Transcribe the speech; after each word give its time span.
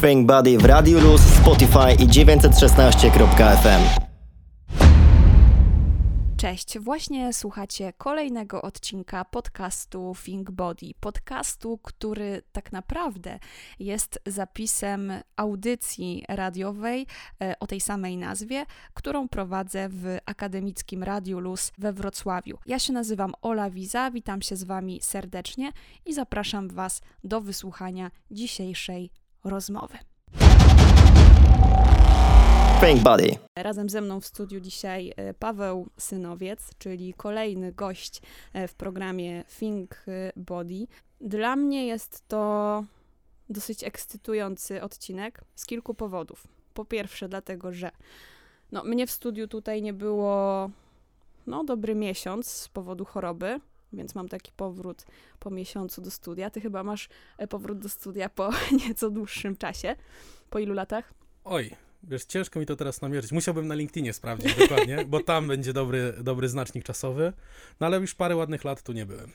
Think 0.00 0.26
Body 0.26 0.58
w 0.58 0.64
Radio 0.64 1.00
Luz, 1.00 1.20
Spotify 1.20 1.92
i 2.04 2.08
916.fm. 2.08 3.80
Cześć, 6.36 6.78
właśnie 6.78 7.32
słuchacie 7.32 7.92
kolejnego 7.98 8.62
odcinka 8.62 9.24
podcastu 9.24 10.14
Think 10.24 10.50
Body. 10.50 10.90
Podcastu, 11.00 11.78
który 11.82 12.42
tak 12.52 12.72
naprawdę 12.72 13.38
jest 13.78 14.20
zapisem 14.26 15.12
audycji 15.36 16.24
radiowej 16.28 17.06
e, 17.42 17.54
o 17.60 17.66
tej 17.66 17.80
samej 17.80 18.16
nazwie, 18.16 18.66
którą 18.94 19.28
prowadzę 19.28 19.88
w 19.88 20.18
akademickim 20.26 21.02
Radiu 21.02 21.40
Luz 21.40 21.72
we 21.78 21.92
Wrocławiu. 21.92 22.58
Ja 22.66 22.78
się 22.78 22.92
nazywam 22.92 23.32
Ola 23.42 23.70
Wiza, 23.70 24.10
witam 24.10 24.42
się 24.42 24.56
z 24.56 24.64
Wami 24.64 25.00
serdecznie 25.02 25.72
i 26.06 26.14
zapraszam 26.14 26.68
Was 26.68 27.00
do 27.24 27.40
wysłuchania 27.40 28.10
dzisiejszej 28.30 29.10
rozmowy. 29.44 29.98
Think 32.80 33.02
Body. 33.02 33.36
Razem 33.58 33.88
ze 33.88 34.00
mną 34.00 34.20
w 34.20 34.26
studiu 34.26 34.60
dzisiaj 34.60 35.12
e, 35.16 35.34
Paweł 35.34 35.86
Synowiec, 35.98 36.70
czyli 36.78 37.14
kolejny 37.14 37.72
gość 37.72 38.22
e, 38.52 38.68
w 38.68 38.74
programie 38.74 39.44
Think 39.58 40.04
Body. 40.36 40.86
Dla 41.20 41.56
mnie 41.56 41.86
jest 41.86 42.28
to 42.28 42.84
dosyć 43.50 43.84
ekscytujący 43.84 44.82
odcinek 44.82 45.44
z 45.54 45.66
kilku 45.66 45.94
powodów. 45.94 46.46
Po 46.74 46.84
pierwsze, 46.84 47.28
dlatego, 47.28 47.72
że 47.72 47.90
no, 48.72 48.84
mnie 48.84 49.06
w 49.06 49.10
studiu 49.10 49.48
tutaj 49.48 49.82
nie 49.82 49.92
było 49.92 50.70
no, 51.46 51.64
dobry 51.64 51.94
miesiąc 51.94 52.46
z 52.46 52.68
powodu 52.68 53.04
choroby, 53.04 53.60
więc 53.92 54.14
mam 54.14 54.28
taki 54.28 54.52
powrót 54.52 55.06
po 55.38 55.50
miesiącu 55.50 56.00
do 56.00 56.10
studia. 56.10 56.50
Ty 56.50 56.60
chyba 56.60 56.82
masz 56.82 57.08
e, 57.38 57.46
powrót 57.46 57.78
do 57.78 57.88
studia 57.88 58.28
po 58.28 58.50
nieco 58.86 59.10
dłuższym 59.10 59.56
czasie. 59.56 59.96
Po 60.50 60.58
ilu 60.58 60.74
latach? 60.74 61.14
Oj, 61.44 61.70
Wiesz, 62.02 62.24
ciężko 62.24 62.60
mi 62.60 62.66
to 62.66 62.76
teraz 62.76 63.02
namierzyć. 63.02 63.32
Musiałbym 63.32 63.68
na 63.68 63.74
LinkedInie 63.74 64.12
sprawdzić 64.12 64.54
dokładnie, 64.54 65.04
bo 65.04 65.22
tam 65.22 65.48
będzie 65.48 65.72
dobry, 65.72 66.14
dobry 66.20 66.48
znacznik 66.48 66.84
czasowy. 66.84 67.32
No 67.80 67.86
ale 67.86 67.98
już 67.98 68.14
parę 68.14 68.36
ładnych 68.36 68.64
lat 68.64 68.82
tu 68.82 68.92
nie 68.92 69.06
byłem. 69.06 69.30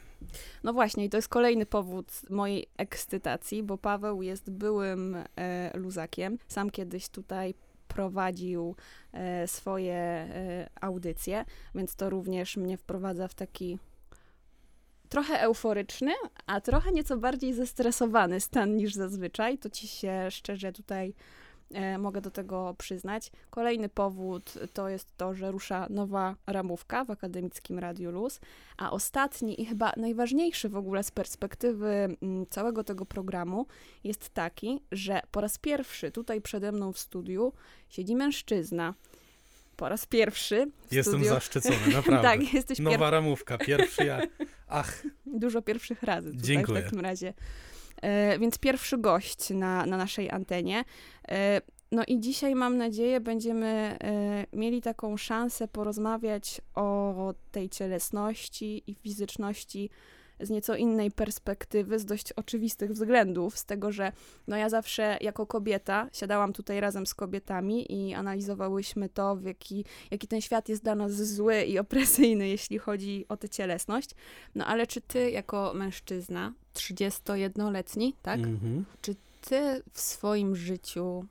No 0.63 0.73
właśnie, 0.73 1.05
i 1.05 1.09
to 1.09 1.17
jest 1.17 1.27
kolejny 1.27 1.65
powód 1.65 2.11
mojej 2.29 2.67
ekscytacji, 2.77 3.63
bo 3.63 3.77
Paweł 3.77 4.21
jest 4.21 4.51
byłym 4.51 5.15
e, 5.35 5.77
luzakiem. 5.77 6.37
Sam 6.47 6.69
kiedyś 6.69 7.09
tutaj 7.09 7.53
prowadził 7.87 8.75
e, 9.13 9.47
swoje 9.47 9.93
e, 9.93 10.69
audycje, 10.81 11.45
więc 11.75 11.95
to 11.95 12.09
również 12.09 12.57
mnie 12.57 12.77
wprowadza 12.77 13.27
w 13.27 13.33
taki 13.33 13.79
trochę 15.15 15.41
euforyczny, 15.41 16.11
a 16.45 16.61
trochę 16.61 16.91
nieco 16.91 17.17
bardziej 17.17 17.53
zestresowany 17.53 18.39
stan 18.39 18.75
niż 18.75 18.93
zazwyczaj. 18.93 19.57
To 19.57 19.69
ci 19.69 19.87
się 19.87 20.31
szczerze 20.31 20.73
tutaj 20.73 21.13
E, 21.71 21.97
mogę 21.97 22.21
do 22.21 22.31
tego 22.31 22.75
przyznać. 22.77 23.31
Kolejny 23.49 23.89
powód 23.89 24.53
to 24.73 24.89
jest 24.89 25.17
to, 25.17 25.33
że 25.33 25.51
rusza 25.51 25.87
nowa 25.89 26.35
ramówka 26.47 27.05
w 27.05 27.11
Akademickim 27.11 27.79
Radiu 27.79 28.11
Luz, 28.11 28.39
a 28.77 28.91
ostatni 28.91 29.61
i 29.61 29.65
chyba 29.65 29.93
najważniejszy 29.97 30.69
w 30.69 30.77
ogóle 30.77 31.03
z 31.03 31.11
perspektywy 31.11 31.87
mm, 31.87 32.45
całego 32.49 32.83
tego 32.83 33.05
programu 33.05 33.65
jest 34.03 34.29
taki, 34.29 34.81
że 34.91 35.21
po 35.31 35.41
raz 35.41 35.57
pierwszy 35.57 36.11
tutaj 36.11 36.41
przede 36.41 36.71
mną 36.71 36.93
w 36.93 36.99
studiu 36.99 37.53
siedzi 37.89 38.15
mężczyzna, 38.15 38.93
po 39.77 39.89
raz 39.89 40.05
pierwszy. 40.05 40.71
Jestem 40.91 41.13
studiu. 41.13 41.29
zaszczycony, 41.29 41.77
naprawdę. 41.93 42.21
tak, 42.21 42.53
jesteś 42.53 42.79
Nowa 42.79 43.09
ramówka, 43.09 43.57
pierwszy 43.57 44.05
ja. 44.05 44.21
Ach. 44.67 45.03
Dużo 45.25 45.61
pierwszych 45.61 46.03
razy 46.03 46.31
tutaj 46.31 46.45
Dziękuję. 46.45 46.81
w 46.81 46.83
takim 46.83 46.99
razie. 46.99 47.33
E, 48.01 48.39
więc 48.39 48.57
pierwszy 48.57 48.97
gość 48.97 49.49
na, 49.49 49.85
na 49.85 49.97
naszej 49.97 50.31
antenie. 50.31 50.83
E, 51.27 51.61
no 51.91 52.03
i 52.07 52.19
dzisiaj 52.19 52.55
mam 52.55 52.77
nadzieję 52.77 53.19
będziemy 53.19 53.97
e, 54.03 54.45
mieli 54.53 54.81
taką 54.81 55.17
szansę 55.17 55.67
porozmawiać 55.67 56.61
o 56.75 57.33
tej 57.51 57.69
cielesności 57.69 58.83
i 58.87 58.95
fizyczności 58.95 59.89
z 60.39 60.49
nieco 60.49 60.75
innej 60.75 61.11
perspektywy, 61.11 61.99
z 61.99 62.05
dość 62.05 62.33
oczywistych 62.33 62.91
względów, 62.91 63.57
z 63.57 63.65
tego, 63.65 63.91
że 63.91 64.11
no 64.47 64.57
ja 64.57 64.69
zawsze 64.69 65.17
jako 65.21 65.45
kobieta 65.45 66.09
siadałam 66.13 66.53
tutaj 66.53 66.79
razem 66.79 67.05
z 67.05 67.13
kobietami 67.13 67.91
i 67.93 68.13
analizowałyśmy 68.13 69.09
to, 69.09 69.35
w 69.35 69.43
jaki, 69.43 69.85
jaki 70.11 70.27
ten 70.27 70.41
świat 70.41 70.69
jest 70.69 70.83
dla 70.83 70.95
nas 70.95 71.11
zły 71.11 71.63
i 71.63 71.79
opresyjny, 71.79 72.47
jeśli 72.47 72.77
chodzi 72.77 73.25
o 73.29 73.37
tę 73.37 73.49
cielesność. 73.49 74.09
No 74.55 74.65
ale 74.65 74.87
czy 74.87 75.01
ty 75.01 75.31
jako 75.31 75.73
mężczyzna, 75.75 76.53
31-letni, 76.73 78.15
tak? 78.21 78.39
Mhm. 78.39 78.85
Czy 79.01 79.15
ty 79.41 79.81
w 79.91 79.99
swoim 79.99 80.55
życiu, 80.55 81.25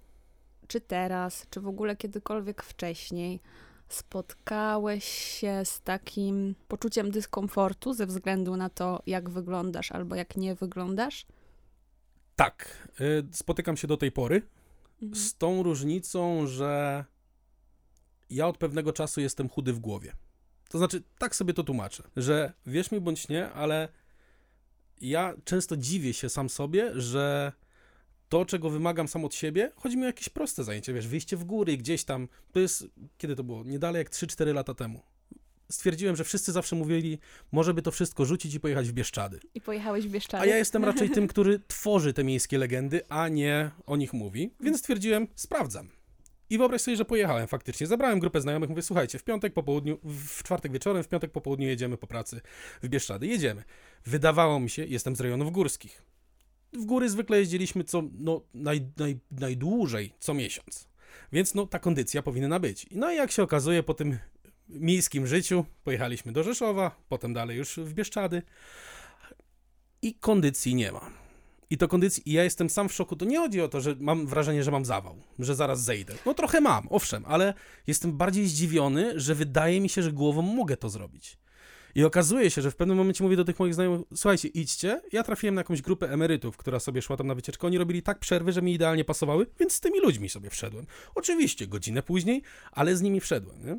czy 0.69 0.81
teraz, 0.81 1.47
czy 1.51 1.61
w 1.61 1.67
ogóle 1.67 1.97
kiedykolwiek 1.97 2.63
wcześniej, 2.63 3.41
spotkałeś 3.89 5.05
się 5.05 5.65
z 5.65 5.81
takim 5.81 6.55
poczuciem 6.69 7.11
dyskomfortu 7.11 7.95
ze 7.95 8.06
względu 8.06 8.56
na 8.56 8.71
to, 8.71 9.03
jak 9.06 9.31
wyglądasz 9.31 9.93
albo 9.93 10.15
jak 10.15 10.37
nie 10.37 10.55
wyglądasz? 10.55 11.27
Tak, 12.37 12.89
y, 13.00 13.27
spotykam 13.33 13.77
się 13.77 13.87
do 13.87 13.97
tej 13.97 14.12
pory. 14.12 14.43
Mhm. 15.03 15.15
Z 15.15 15.34
tą 15.34 15.62
różnicą, 15.62 16.47
że 16.47 17.05
ja 18.31 18.49
od 18.49 18.59
pewnego 18.59 18.93
czasu 18.93 19.21
jestem 19.21 19.49
chudy 19.49 19.73
w 19.73 19.78
głowie. 19.78 20.12
To 20.69 20.78
znaczy, 20.78 21.03
tak 21.19 21.37
sobie 21.37 21.55
to 21.55 21.65
tłumaczę, 21.65 22.03
że 22.17 22.53
wierz 22.67 22.91
mi 22.91 23.00
bądź 23.00 23.28
nie, 23.28 23.50
ale 23.50 23.89
ja 25.00 25.34
często 25.44 25.77
dziwię 25.77 26.12
się 26.15 26.28
sam 26.28 26.49
sobie, 26.49 27.00
że 27.00 27.53
to, 28.34 28.45
czego 28.45 28.71
wymagam 28.71 29.09
sam 29.09 29.25
od 29.25 29.34
siebie, 29.34 29.72
chodzi 29.77 29.97
mi 29.97 30.03
o 30.03 30.06
jakieś 30.06 30.28
proste 30.28 30.65
zajęcie, 30.65 30.93
wiesz, 30.93 31.09
wyjście 31.09 31.37
w 31.37 31.45
góry 31.45 31.77
gdzieś 31.77 32.05
tam, 32.05 32.28
to 32.53 32.61
jest, 32.61 32.87
kiedy 33.19 33.37
to 33.37 33.45
było? 33.45 33.65
Niedalej 33.65 33.99
jak 33.99 34.11
3-4 34.11 34.55
lata 34.55 34.75
temu. 34.75 35.00
Stwierdziłem, 35.71 36.17
że 36.17 36.25
wszyscy 36.25 36.53
zawsze 36.53 36.77
mówili, 36.77 37.19
może 37.53 37.75
by 37.75 37.83
to 37.83 37.91
wszystko 37.91 38.25
rzucić 38.25 38.55
i 38.55 38.61
pojechać 38.61 38.89
w 38.89 38.93
Bieszczady. 38.93 39.41
I 39.55 39.61
pojechałeś 39.61 40.06
w 40.06 40.11
Bieszczady? 40.11 40.43
A 40.43 40.47
ja 40.47 40.56
jestem 40.56 40.84
raczej 40.91 41.11
tym, 41.11 41.27
który 41.27 41.61
tworzy 41.67 42.12
te 42.12 42.25
miejskie 42.25 42.59
legendy, 42.59 43.00
a 43.09 43.28
nie 43.28 43.71
o 43.87 43.97
nich 43.97 44.12
mówi, 44.12 44.50
więc 44.61 44.78
stwierdziłem, 44.78 45.27
sprawdzam. 45.34 45.89
I 46.50 46.59
wyobraź 46.59 46.81
sobie, 46.81 46.97
że 46.97 47.05
pojechałem 47.05 47.47
faktycznie. 47.47 47.87
Zabrałem 47.87 48.19
grupę 48.19 48.41
znajomych, 48.41 48.71
mówię, 48.71 48.83
słuchajcie, 48.83 49.19
w 49.19 49.25
piątek 49.25 49.53
po 49.53 49.62
południu, 49.62 49.99
w 50.05 50.43
czwartek 50.43 50.73
wieczorem, 50.73 51.03
w 51.03 51.09
piątek 51.09 51.33
po 51.33 51.41
południu 51.41 51.69
jedziemy 51.69 51.97
po 51.97 52.06
pracy 52.06 52.41
w 52.83 52.89
Bieszczady. 52.89 53.27
Jedziemy. 53.27 53.65
Wydawało 54.06 54.61
mi 54.61 54.71
się, 54.71 54.84
jestem 54.84 55.17
z 55.17 55.21
rejonów 55.21 55.53
górskich. 55.53 56.14
W 56.75 56.85
góry 56.85 57.11
zwykle 57.11 57.39
jeździliśmy 57.39 57.85
co, 57.85 58.03
no, 58.19 58.41
naj, 58.55 58.87
naj, 58.97 59.19
najdłużej 59.31 60.12
co 60.19 60.35
miesiąc. 60.35 60.89
Więc 61.33 61.55
no, 61.55 61.67
ta 61.67 61.79
kondycja 61.79 62.23
powinna 62.23 62.61
być. 62.61 62.87
No 62.91 63.12
i 63.12 63.17
jak 63.17 63.33
się 63.33 63.43
okazuje, 63.43 63.83
po 63.83 63.95
tym 63.95 64.19
miejskim 64.69 65.27
życiu 65.27 65.65
pojechaliśmy 65.85 66.33
do 66.33 66.43
Rzeszowa, 66.43 66.97
potem 67.09 67.33
dalej 67.33 67.57
już 67.57 67.77
w 67.77 67.95
Bieszczady 67.95 68.43
i 70.03 70.15
kondycji 70.15 70.75
nie 70.75 70.93
ma. 70.93 71.11
I 71.71 71.79
to 71.79 71.89
kondycji, 71.89 72.23
i 72.27 72.33
ja 72.33 72.45
jestem 72.45 72.71
sam 72.71 72.89
w 72.89 72.93
szoku. 72.93 73.17
To 73.17 73.25
nie 73.25 73.39
chodzi 73.39 73.61
o 73.61 73.69
to, 73.69 73.81
że 73.81 73.97
mam 74.01 74.27
wrażenie, 74.27 74.65
że 74.65 74.71
mam 74.71 74.85
zawał, 74.85 75.17
że 75.39 75.55
zaraz 75.55 75.85
zejdę. 75.85 76.15
No 76.27 76.35
trochę 76.35 76.61
mam, 76.61 76.87
owszem, 76.91 77.25
ale 77.27 77.55
jestem 77.87 78.17
bardziej 78.17 78.47
zdziwiony, 78.47 79.21
że 79.21 79.35
wydaje 79.35 79.81
mi 79.81 79.89
się, 79.89 80.03
że 80.03 80.12
głową 80.12 80.43
mogę 80.43 80.77
to 80.77 80.89
zrobić. 80.89 81.37
I 81.94 82.05
okazuje 82.05 82.50
się, 82.50 82.62
że 82.62 82.71
w 82.71 82.77
pewnym 82.77 82.97
momencie 82.97 83.25
mówię 83.25 83.37
do 83.37 83.44
tych 83.44 83.59
moich 83.59 83.75
znajomych, 83.75 84.00
słuchajcie, 84.15 84.49
idźcie. 84.49 85.00
Ja 85.12 85.22
trafiłem 85.22 85.55
na 85.55 85.60
jakąś 85.60 85.82
grupę 85.82 86.10
emerytów, 86.10 86.56
która 86.56 86.81
sobie 86.81 87.03
szła 87.03 87.16
tam 87.16 87.27
na 87.27 87.34
wycieczkę. 87.34 87.66
Oni 87.66 87.78
robili 87.78 88.03
tak 88.03 88.19
przerwy, 88.19 88.53
że 88.53 88.62
mi 88.62 88.75
idealnie 88.75 89.05
pasowały, 89.05 89.47
więc 89.60 89.72
z 89.72 89.81
tymi 89.81 90.00
ludźmi 90.00 90.28
sobie 90.28 90.50
wszedłem. 90.50 90.87
Oczywiście, 91.15 91.66
godzinę 91.66 92.03
później, 92.03 92.43
ale 92.72 92.97
z 92.97 93.03
nimi 93.03 93.21
wszedłem, 93.21 93.66
nie? 93.66 93.78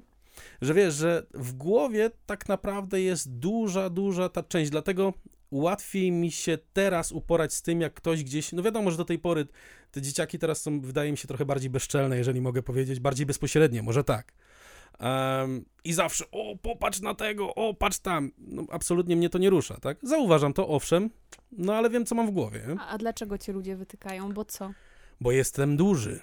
Że 0.62 0.74
wiesz, 0.74 0.94
że 0.94 1.26
w 1.34 1.54
głowie 1.54 2.12
tak 2.26 2.48
naprawdę 2.50 3.02
jest 3.02 3.32
duża, 3.32 3.90
duża 3.90 4.30
ta 4.30 4.44
część, 4.44 4.72
dlatego 4.72 5.14
łatwiej 5.52 6.12
mi 6.12 6.32
się 6.32 6.58
teraz 6.74 7.12
uporać 7.12 7.54
z 7.54 7.62
tym, 7.62 7.82
jak 7.82 7.94
ktoś 7.94 8.24
gdzieś, 8.24 8.52
no 8.52 8.64
wiadomo, 8.64 8.92
że 8.92 8.98
do 8.98 9.06
tej 9.06 9.20
pory 9.20 9.48
te 9.92 10.02
dzieciaki 10.02 10.40
teraz 10.40 10.62
są, 10.62 10.82
wydaje 10.82 11.12
mi 11.12 11.18
się, 11.18 11.28
trochę 11.28 11.46
bardziej 11.46 11.70
bezczelne, 11.70 12.18
jeżeli 12.18 12.42
mogę 12.42 12.64
powiedzieć, 12.64 13.00
bardziej 13.00 13.26
bezpośrednie, 13.26 13.82
może 13.84 14.04
tak. 14.04 14.34
Um, 15.00 15.66
I 15.84 15.94
zawsze, 15.94 16.26
o, 16.32 16.56
popatrz 16.62 17.02
na 17.02 17.16
tego, 17.16 17.56
o, 17.56 17.74
patrz 17.74 18.00
tam. 18.00 18.32
No, 18.38 18.64
absolutnie 18.72 19.16
mnie 19.16 19.30
to 19.30 19.38
nie 19.38 19.50
rusza, 19.50 19.78
tak? 19.78 19.98
Zauważam 20.04 20.54
to, 20.54 20.68
owszem, 20.68 21.10
no 21.52 21.76
ale 21.76 21.90
wiem, 21.90 22.06
co 22.06 22.16
mam 22.16 22.28
w 22.28 22.32
głowie. 22.32 22.66
A, 22.80 22.88
a 22.88 22.98
dlaczego 22.98 23.38
cię 23.38 23.54
ludzie 23.54 23.76
wytykają? 23.76 24.34
Bo 24.34 24.46
co? 24.46 24.72
Bo 25.22 25.32
jestem 25.32 25.78
duży, 25.78 26.20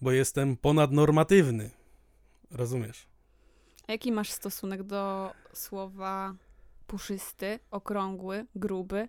bo 0.00 0.12
jestem 0.12 0.56
ponadnormatywny. 0.56 1.70
Rozumiesz? 2.50 3.06
A 3.88 3.92
jaki 3.92 4.12
masz 4.12 4.30
stosunek 4.30 4.82
do 4.82 5.32
słowa 5.52 6.34
puszysty, 6.86 7.58
okrągły, 7.70 8.46
gruby? 8.54 9.08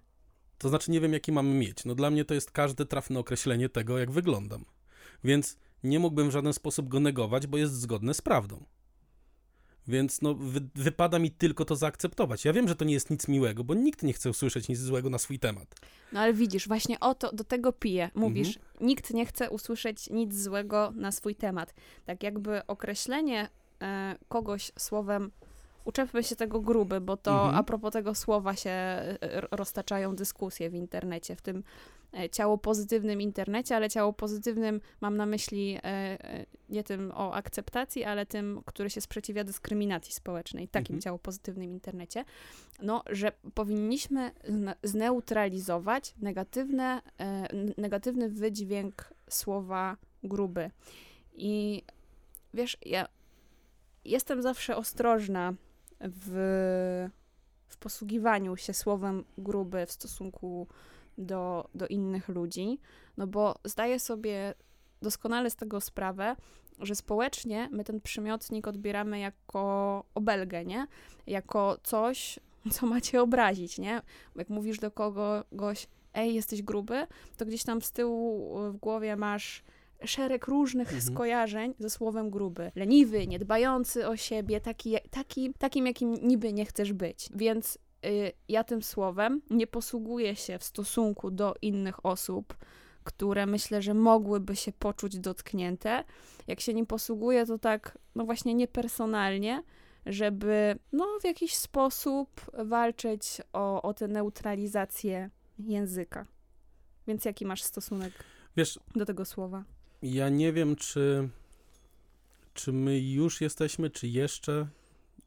To 0.58 0.70
znaczy, 0.70 0.92
nie 0.92 1.02
wiem, 1.02 1.14
jaki 1.14 1.32
mam 1.32 1.48
mieć. 1.48 1.86
No 1.86 1.96
dla 1.96 2.10
mnie 2.10 2.26
to 2.26 2.34
jest 2.34 2.52
każde 2.52 2.86
trafne 2.86 3.20
określenie 3.20 3.70
tego, 3.70 3.98
jak 3.98 4.12
wyglądam. 4.12 4.66
Więc 5.24 5.58
nie 5.84 6.00
mógłbym 6.00 6.30
w 6.30 6.32
żaden 6.32 6.54
sposób 6.54 6.88
go 6.88 7.00
negować, 7.00 7.48
bo 7.48 7.58
jest 7.58 7.74
zgodne 7.74 8.14
z 8.14 8.22
prawdą. 8.22 8.66
Więc 9.88 10.22
no, 10.22 10.34
wy, 10.36 10.62
wypada 10.76 11.20
mi 11.20 11.32
tylko 11.32 11.66
to 11.66 11.76
zaakceptować. 11.76 12.46
Ja 12.46 12.54
wiem, 12.54 12.68
że 12.68 12.76
to 12.76 12.86
nie 12.86 12.94
jest 12.94 13.10
nic 13.10 13.28
miłego, 13.28 13.64
bo 13.64 13.74
nikt 13.74 14.04
nie 14.04 14.14
chce 14.14 14.30
usłyszeć 14.30 14.70
nic 14.70 14.80
złego 14.80 15.10
na 15.10 15.18
swój 15.18 15.40
temat. 15.40 15.76
No 16.12 16.20
ale 16.20 16.34
widzisz, 16.34 16.68
właśnie 16.68 17.00
o 17.00 17.16
to, 17.16 17.32
do 17.32 17.44
tego 17.44 17.72
piję. 17.74 18.10
Mówisz, 18.16 18.58
Mhm. 18.58 18.88
nikt 18.88 19.14
nie 19.14 19.26
chce 19.26 19.50
usłyszeć 19.50 20.10
nic 20.10 20.36
złego 20.36 20.92
na 20.96 21.12
swój 21.12 21.36
temat. 21.36 21.74
Tak 22.06 22.24
jakby 22.24 22.68
określenie 22.68 23.50
e, 23.82 24.16
kogoś 24.30 24.72
słowem, 24.80 25.32
uczepmy 25.86 26.24
się 26.24 26.36
tego 26.36 26.62
gruby, 26.62 27.02
bo 27.02 27.18
to 27.18 27.32
Mhm. 27.32 27.56
a 27.56 27.64
propos 27.64 27.94
tego 27.94 28.16
słowa 28.16 28.56
się 28.56 28.70
e, 28.70 29.18
roztaczają 29.52 30.16
dyskusje 30.16 30.70
w 30.70 30.74
internecie, 30.76 31.36
w 31.36 31.42
tym 31.42 31.64
ciało 32.32 32.58
pozytywnym 32.58 33.22
internecie, 33.22 33.76
ale 33.76 33.90
ciało 33.90 34.14
pozytywnym 34.14 34.82
mam 35.02 35.18
na 35.18 35.26
myśli 35.26 35.78
e, 35.78 35.84
e, 35.84 36.46
nie 36.70 36.84
tym 36.84 37.12
o 37.16 37.34
akceptacji, 37.34 38.04
ale 38.04 38.26
tym, 38.26 38.62
który 38.66 38.90
się 38.90 39.02
sprzeciwia 39.02 39.44
dyskryminacji 39.44 40.14
społecznej, 40.14 40.68
takim 40.68 40.96
Mhm. 40.96 41.02
ciało 41.02 41.20
pozytywnym 41.20 41.72
internecie, 41.72 42.26
no, 42.82 43.04
że 43.10 43.32
powinniśmy 43.54 44.32
zne- 44.50 44.76
zneutralizować 44.84 46.14
negatywne, 46.22 47.02
e, 47.20 47.48
negatywny 47.78 48.30
wydźwięk 48.30 49.14
słowa 49.30 49.98
gruby. 50.24 50.72
I 51.34 51.84
wiesz, 52.54 52.78
ja 52.86 53.08
jestem 54.06 54.42
zawsze 54.42 54.78
ostrożna 54.78 55.54
w, 56.00 57.10
w 57.68 57.78
posługiwaniu 57.78 58.58
się 58.58 58.74
słowem 58.74 59.24
gruby 59.38 59.86
w 59.86 59.92
stosunku 59.92 60.68
do, 61.18 61.70
do 61.76 61.88
innych 61.88 62.30
ludzi, 62.30 62.80
no 63.18 63.28
bo 63.28 63.56
zdaję 63.64 64.00
sobie 64.00 64.54
doskonale 65.02 65.50
z 65.50 65.56
tego 65.56 65.82
sprawę, 65.82 66.36
że 66.80 66.96
społecznie 66.96 67.70
my 67.72 67.84
ten 67.84 68.02
przymiotnik 68.02 68.68
odbieramy 68.68 69.20
jako 69.20 70.04
obelgę, 70.16 70.66
nie? 70.66 70.88
Jako 71.28 71.78
coś, 71.84 72.40
co 72.72 72.86
ma 72.86 73.02
cię 73.02 73.22
obrazić, 73.22 73.78
nie? 73.80 74.02
Jak 74.36 74.50
mówisz 74.50 74.80
do 74.80 74.92
kogoś, 74.92 75.88
ej, 76.14 76.36
jesteś 76.36 76.62
gruby, 76.62 77.08
to 77.38 77.46
gdzieś 77.46 77.64
tam 77.64 77.82
z 77.82 77.92
tyłu 77.92 78.60
y, 78.68 78.72
w 78.72 78.78
głowie 78.78 79.16
masz 79.16 79.64
szereg 80.06 80.48
różnych 80.48 80.88
Mhm. 80.94 81.02
skojarzeń 81.14 81.74
ze 81.80 81.90
słowem 81.90 82.30
gruby. 82.30 82.72
Leniwy, 82.76 83.28
niedbający 83.28 84.08
o 84.08 84.18
siebie, 84.18 84.62
taki, 84.62 84.96
taki, 85.10 85.54
takim, 85.54 85.88
jakim 85.88 86.14
niby 86.14 86.54
nie 86.54 86.66
chcesz 86.66 86.94
być. 86.94 87.30
Więc 87.36 87.78
ja 88.48 88.64
tym 88.64 88.84
słowem 88.84 89.42
nie 89.50 89.68
posługuję 89.68 90.36
się 90.36 90.60
w 90.60 90.64
stosunku 90.64 91.32
do 91.32 91.56
innych 91.62 92.06
osób, 92.06 92.58
które 93.04 93.46
myślę, 93.46 93.82
że 93.82 93.94
mogłyby 93.94 94.56
się 94.56 94.72
poczuć 94.72 95.20
dotknięte. 95.20 96.04
Jak 96.48 96.60
się 96.60 96.74
nim 96.74 96.86
posługuję, 96.86 97.46
to 97.46 97.60
tak, 97.60 97.98
no 98.16 98.26
właśnie 98.26 98.54
niepersonalnie, 98.54 99.64
żeby 100.06 100.80
no 100.92 101.08
w 101.22 101.24
jakiś 101.26 101.56
sposób 101.56 102.42
walczyć 102.54 103.42
o, 103.54 103.82
o 103.82 103.94
tę 103.94 104.08
neutralizację 104.08 105.30
języka. 105.60 106.26
Więc 107.08 107.26
jaki 107.26 107.46
masz 107.46 107.64
stosunek 107.64 108.14
Wiesz, 108.58 108.80
do 108.96 109.06
tego 109.06 109.26
słowa? 109.26 109.64
ja 110.02 110.30
nie 110.30 110.54
wiem, 110.54 110.76
czy, 110.76 111.30
czy 112.54 112.74
my 112.74 113.00
już 113.00 113.42
jesteśmy, 113.42 113.90
czy 113.90 114.08
jeszcze, 114.08 114.68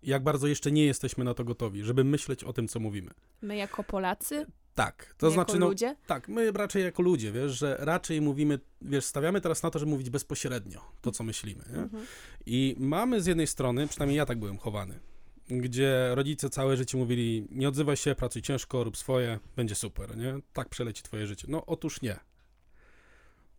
jak 0.06 0.22
bardzo 0.22 0.46
jeszcze 0.46 0.72
nie 0.72 0.84
jesteśmy 0.84 1.24
na 1.24 1.34
to 1.34 1.44
gotowi, 1.44 1.84
żeby 1.84 2.04
myśleć 2.04 2.44
o 2.44 2.52
tym, 2.52 2.68
co 2.68 2.80
mówimy. 2.80 3.10
My 3.42 3.56
jako 3.56 3.84
Polacy, 3.84 4.46
Tak, 4.74 5.14
to 5.18 5.26
jako 5.26 5.34
znaczy, 5.34 5.58
no, 5.58 5.68
ludzie, 5.68 5.96
tak, 6.06 6.28
my 6.28 6.52
raczej 6.52 6.84
jako 6.84 7.02
ludzie, 7.02 7.32
wiesz, 7.32 7.58
że 7.58 7.76
raczej 7.80 8.20
mówimy, 8.20 8.58
wiesz, 8.82 9.04
stawiamy 9.04 9.40
teraz 9.40 9.62
na 9.62 9.70
to, 9.70 9.78
żeby 9.78 9.90
mówić 9.90 10.10
bezpośrednio 10.10 10.80
to, 11.00 11.12
co 11.12 11.24
myślimy? 11.24 11.64
Mhm. 11.64 12.06
I 12.46 12.76
mamy 12.78 13.20
z 13.20 13.26
jednej 13.26 13.46
strony, 13.46 13.86
przynajmniej 13.86 14.16
ja 14.16 14.26
tak 14.26 14.38
byłem 14.38 14.58
chowany, 14.58 14.98
gdzie 15.48 16.14
rodzice 16.14 16.50
całe 16.50 16.76
życie 16.76 16.98
mówili, 16.98 17.46
nie 17.50 17.68
odzywaj 17.68 17.96
się, 17.96 18.14
pracuj 18.14 18.42
ciężko, 18.42 18.84
rób 18.84 18.96
swoje, 18.96 19.38
będzie 19.56 19.74
super, 19.74 20.16
nie? 20.16 20.34
Tak 20.52 20.68
przeleci 20.68 21.02
twoje 21.02 21.26
życie. 21.26 21.46
No 21.50 21.66
otóż 21.66 22.02
nie. 22.02 22.16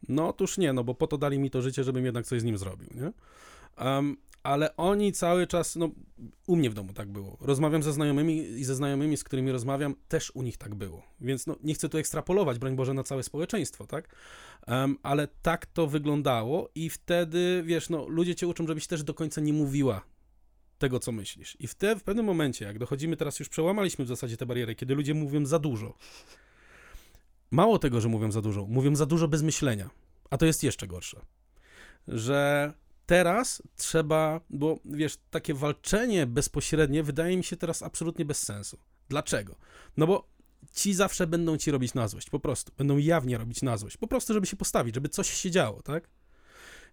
No 0.10 0.30
otóż 0.30 0.58
nie, 0.58 0.74
no 0.74 0.84
bo 0.84 0.94
po 0.96 1.08
to 1.08 1.18
dali 1.18 1.40
mi 1.40 1.50
to 1.50 1.62
życie, 1.62 1.84
żebym 1.84 2.06
jednak 2.06 2.26
coś 2.26 2.42
z 2.42 2.44
nim 2.44 2.58
zrobił, 2.58 2.90
nie? 2.96 3.12
Em, 3.86 4.18
ale 4.48 4.76
oni 4.76 5.12
cały 5.12 5.48
czas, 5.48 5.76
no 5.76 5.90
u 6.48 6.56
mnie 6.56 6.70
w 6.70 6.74
domu 6.74 6.94
tak 6.94 7.10
było. 7.10 7.38
Rozmawiam 7.42 7.84
ze 7.84 7.94
znajomymi 7.94 8.38
i 8.38 8.64
ze 8.64 8.76
znajomymi, 8.76 9.18
z 9.18 9.24
którymi 9.24 9.52
rozmawiam, 9.52 9.96
też 10.08 10.32
u 10.36 10.42
nich 10.42 10.58
tak 10.58 10.76
było. 10.76 11.04
Więc 11.22 11.48
no, 11.48 11.56
nie 11.64 11.74
chcę 11.74 11.90
tu 11.90 11.98
ekstrapolować, 11.98 12.60
broń 12.60 12.76
Boże, 12.76 12.94
na 12.94 13.04
całe 13.04 13.24
społeczeństwo, 13.24 13.88
tak? 13.88 14.16
Em, 14.68 14.98
ale 15.04 15.28
tak 15.42 15.66
to 15.66 15.88
wyglądało 15.88 16.70
i 16.76 16.90
wtedy, 16.90 17.64
wiesz, 17.66 17.90
no, 17.90 18.08
ludzie 18.08 18.36
cię 18.36 18.48
uczą, 18.48 18.68
żebyś 18.68 18.88
też 18.88 19.04
do 19.04 19.14
końca 19.14 19.42
nie 19.42 19.54
mówiła 19.54 20.02
tego, 20.78 21.00
co 21.00 21.12
myślisz. 21.12 21.58
I 21.60 21.68
wtedy, 21.68 22.00
w 22.00 22.04
pewnym 22.04 22.26
momencie, 22.26 22.66
jak 22.66 22.80
dochodzimy 22.80 23.18
teraz, 23.18 23.40
już 23.40 23.50
przełamaliśmy 23.50 24.06
w 24.06 24.08
zasadzie 24.08 24.38
tę 24.38 24.46
barierę, 24.46 24.76
kiedy 24.76 24.96
ludzie 24.96 25.14
mówią 25.14 25.46
za 25.46 25.60
dużo. 25.60 25.94
Mało 27.52 27.80
tego, 27.80 28.02
że 28.02 28.10
mówią 28.10 28.32
za 28.32 28.42
dużo, 28.42 28.66
mówią 28.66 28.96
za 28.96 29.06
dużo 29.06 29.28
bez 29.28 29.44
myślenia. 29.44 29.90
A 30.30 30.38
to 30.38 30.46
jest 30.46 30.64
jeszcze 30.64 30.88
gorsze. 30.88 31.22
Że 32.08 32.74
teraz 33.08 33.62
trzeba, 33.76 34.42
bo 34.50 34.80
wiesz, 34.86 35.18
takie 35.30 35.54
walczenie 35.54 36.28
bezpośrednie 36.28 37.04
wydaje 37.04 37.38
mi 37.38 37.44
się 37.44 37.58
teraz 37.58 37.82
absolutnie 37.82 38.26
bez 38.26 38.44
sensu. 38.44 38.80
Dlaczego? 39.10 39.56
No 39.98 40.08
bo 40.08 40.28
ci 40.74 40.94
zawsze 40.94 41.28
będą 41.28 41.58
ci 41.58 41.72
robić 41.72 41.94
na 41.94 42.08
złość, 42.08 42.30
po 42.30 42.40
prostu. 42.40 42.72
Będą 42.78 42.98
jawnie 42.98 43.38
robić 43.38 43.62
na 43.62 43.78
złość, 43.78 43.98
po 43.98 44.08
prostu, 44.08 44.34
żeby 44.34 44.48
się 44.48 44.58
postawić, 44.58 44.96
żeby 44.96 45.10
coś 45.10 45.30
się 45.30 45.52
działo, 45.52 45.82
tak? 45.82 46.10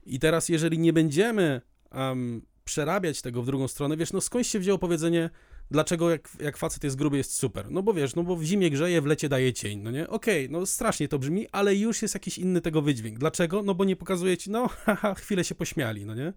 I 0.06 0.18
teraz, 0.18 0.48
jeżeli 0.48 0.78
nie 0.78 0.92
będziemy 0.92 1.60
em, 1.90 2.42
przerabiać 2.64 3.22
tego 3.22 3.42
w 3.42 3.46
drugą 3.46 3.68
stronę, 3.68 3.96
wiesz, 3.96 4.12
no 4.12 4.20
skądś 4.20 4.48
się 4.48 4.58
wzięło 4.58 4.78
powiedzenie, 4.78 5.30
dlaczego 5.74 6.10
jak, 6.10 6.28
jak 6.40 6.56
facet 6.56 6.84
jest 6.84 6.96
gruby, 6.96 7.16
jest 7.16 7.34
super? 7.34 7.70
No 7.70 7.82
bo 7.82 7.94
wiesz, 7.94 8.14
no 8.14 8.22
bo 8.22 8.36
w 8.36 8.42
zimie 8.42 8.70
grzeje, 8.70 9.02
w 9.02 9.06
lecie 9.06 9.28
daje 9.28 9.52
cień, 9.52 9.80
no 9.80 9.90
nie? 9.90 10.08
Okej, 10.08 10.50
no 10.50 10.66
strasznie 10.66 11.08
to 11.08 11.18
brzmi, 11.18 11.46
ale 11.52 11.76
już 11.76 12.02
jest 12.02 12.14
jakiś 12.14 12.38
inny 12.38 12.60
tego 12.60 12.82
wydźwięk. 12.82 13.18
Dlaczego? 13.18 13.62
No 13.62 13.74
bo 13.74 13.84
nie 13.84 13.96
pokazuje 13.96 14.36
ci, 14.36 14.50
no 14.50 14.68
haha, 14.84 15.14
chwilę 15.14 15.44
się 15.44 15.54
pośmiali, 15.54 16.06
no 16.06 16.14
nie? 16.14 16.32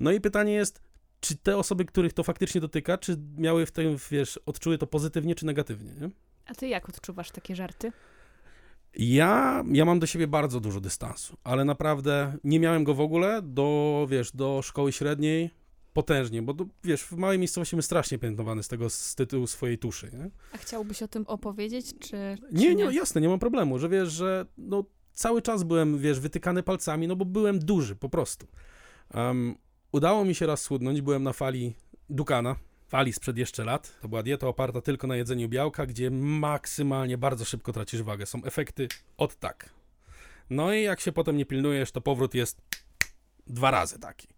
No 0.00 0.12
i 0.12 0.20
pytanie 0.20 0.52
jest, 0.52 0.82
czy 1.20 1.36
te 1.36 1.56
osoby, 1.56 1.84
których 1.84 2.12
to 2.12 2.22
faktycznie 2.22 2.60
dotyka, 2.60 2.98
czy 2.98 3.16
miały 3.36 3.66
w 3.66 3.72
tym, 3.72 3.96
wiesz, 4.10 4.40
odczuły 4.46 4.78
to 4.78 4.86
pozytywnie, 4.86 5.34
czy 5.34 5.46
negatywnie, 5.46 5.92
nie? 6.00 6.10
A 6.46 6.54
ty 6.54 6.68
jak 6.68 6.88
odczuwasz 6.88 7.30
takie 7.30 7.56
żarty? 7.56 7.92
Ja, 8.96 9.64
ja 9.72 9.84
mam 9.84 10.00
do 10.00 10.06
siebie 10.06 10.26
bardzo 10.26 10.60
dużo 10.60 10.80
dystansu, 10.80 11.36
ale 11.44 11.64
naprawdę 11.64 12.38
nie 12.44 12.60
miałem 12.60 12.84
go 12.84 12.94
w 12.94 13.00
ogóle 13.00 13.42
do, 13.42 14.06
wiesz, 14.10 14.32
do 14.32 14.62
szkoły 14.62 14.92
średniej 14.92 15.50
potężnie, 15.92 16.42
bo 16.42 16.54
wiesz, 16.84 17.02
w 17.02 17.12
małej 17.12 17.38
miejscowości 17.38 17.76
my 17.76 17.82
strasznie 17.82 18.18
piętnowany 18.18 18.62
z 18.62 18.68
tego, 18.68 18.90
z 18.90 19.14
tytułu 19.14 19.46
swojej 19.46 19.78
tuszy, 19.78 20.10
nie? 20.12 20.30
A 20.52 20.58
chciałbyś 20.58 21.02
o 21.02 21.08
tym 21.08 21.26
opowiedzieć, 21.26 21.86
czy 22.00 22.16
Nie, 22.52 22.66
czy 22.68 22.74
nie, 22.74 22.84
jasne, 22.84 23.20
nie 23.20 23.28
mam 23.28 23.38
problemu, 23.38 23.78
że 23.78 23.88
wiesz, 23.88 24.12
że 24.12 24.46
no, 24.58 24.84
cały 25.12 25.42
czas 25.42 25.62
byłem, 25.62 25.98
wiesz, 25.98 26.20
wytykany 26.20 26.62
palcami, 26.62 27.08
no 27.08 27.16
bo 27.16 27.24
byłem 27.24 27.58
duży, 27.58 27.96
po 27.96 28.08
prostu. 28.08 28.46
Um, 29.14 29.54
udało 29.92 30.24
mi 30.24 30.34
się 30.34 30.46
raz 30.46 30.62
schudnąć, 30.62 31.00
byłem 31.00 31.22
na 31.22 31.32
fali 31.32 31.74
Dukana, 32.10 32.56
fali 32.88 33.12
sprzed 33.12 33.38
jeszcze 33.38 33.64
lat. 33.64 33.98
To 34.02 34.08
była 34.08 34.22
dieta 34.22 34.48
oparta 34.48 34.80
tylko 34.80 35.06
na 35.06 35.16
jedzeniu 35.16 35.48
białka, 35.48 35.86
gdzie 35.86 36.10
maksymalnie 36.10 37.18
bardzo 37.18 37.44
szybko 37.44 37.72
tracisz 37.72 38.02
wagę. 38.02 38.26
Są 38.26 38.44
efekty 38.44 38.88
od 39.16 39.36
tak. 39.36 39.70
No 40.50 40.74
i 40.74 40.82
jak 40.82 41.00
się 41.00 41.12
potem 41.12 41.36
nie 41.36 41.46
pilnujesz, 41.46 41.92
to 41.92 42.00
powrót 42.00 42.34
jest 42.34 42.60
dwa 43.46 43.70
razy 43.70 43.98
taki. 43.98 44.28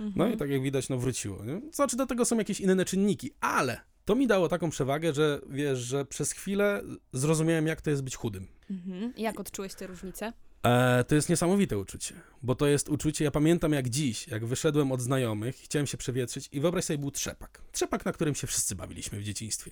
No 0.00 0.06
Mhm. 0.06 0.32
i 0.32 0.36
tak 0.36 0.50
jak 0.50 0.62
widać, 0.62 0.88
no 0.88 0.98
wróciło. 0.98 1.44
Nie? 1.44 1.60
Znaczy 1.72 1.96
do 1.96 2.06
tego 2.06 2.24
są 2.24 2.38
jakieś 2.38 2.60
inne 2.60 2.84
czynniki, 2.84 3.30
ale 3.40 3.80
to 4.04 4.14
mi 4.14 4.26
dało 4.26 4.48
taką 4.48 4.70
przewagę, 4.70 5.12
że 5.14 5.40
wiesz, 5.48 5.78
że 5.78 6.04
przez 6.04 6.32
chwilę 6.32 6.82
zrozumiałem, 7.12 7.66
jak 7.66 7.80
to 7.80 7.90
jest 7.90 8.02
być 8.02 8.16
chudym. 8.16 8.46
Mhm. 8.70 9.12
Jak 9.16 9.40
odczułeś 9.40 9.74
te 9.74 9.86
różnice? 9.86 10.32
E, 10.62 11.04
to 11.04 11.14
jest 11.14 11.28
niesamowite 11.28 11.78
uczucie, 11.78 12.14
bo 12.42 12.54
to 12.54 12.66
jest 12.66 12.88
uczucie, 12.88 13.24
ja 13.24 13.30
pamiętam 13.30 13.72
jak 13.72 13.88
dziś, 13.88 14.28
jak 14.28 14.46
wyszedłem 14.46 14.92
od 14.92 15.00
znajomych, 15.00 15.56
chciałem 15.56 15.86
się 15.86 15.96
przewietrzyć 15.96 16.48
i 16.52 16.60
wyobraź 16.60 16.84
sobie, 16.84 16.98
był 16.98 17.10
trzepak. 17.10 17.62
Trzepak, 17.72 18.04
na 18.04 18.12
którym 18.12 18.34
się 18.34 18.46
wszyscy 18.46 18.74
bawiliśmy 18.74 19.18
w 19.20 19.22
dzieciństwie. 19.22 19.70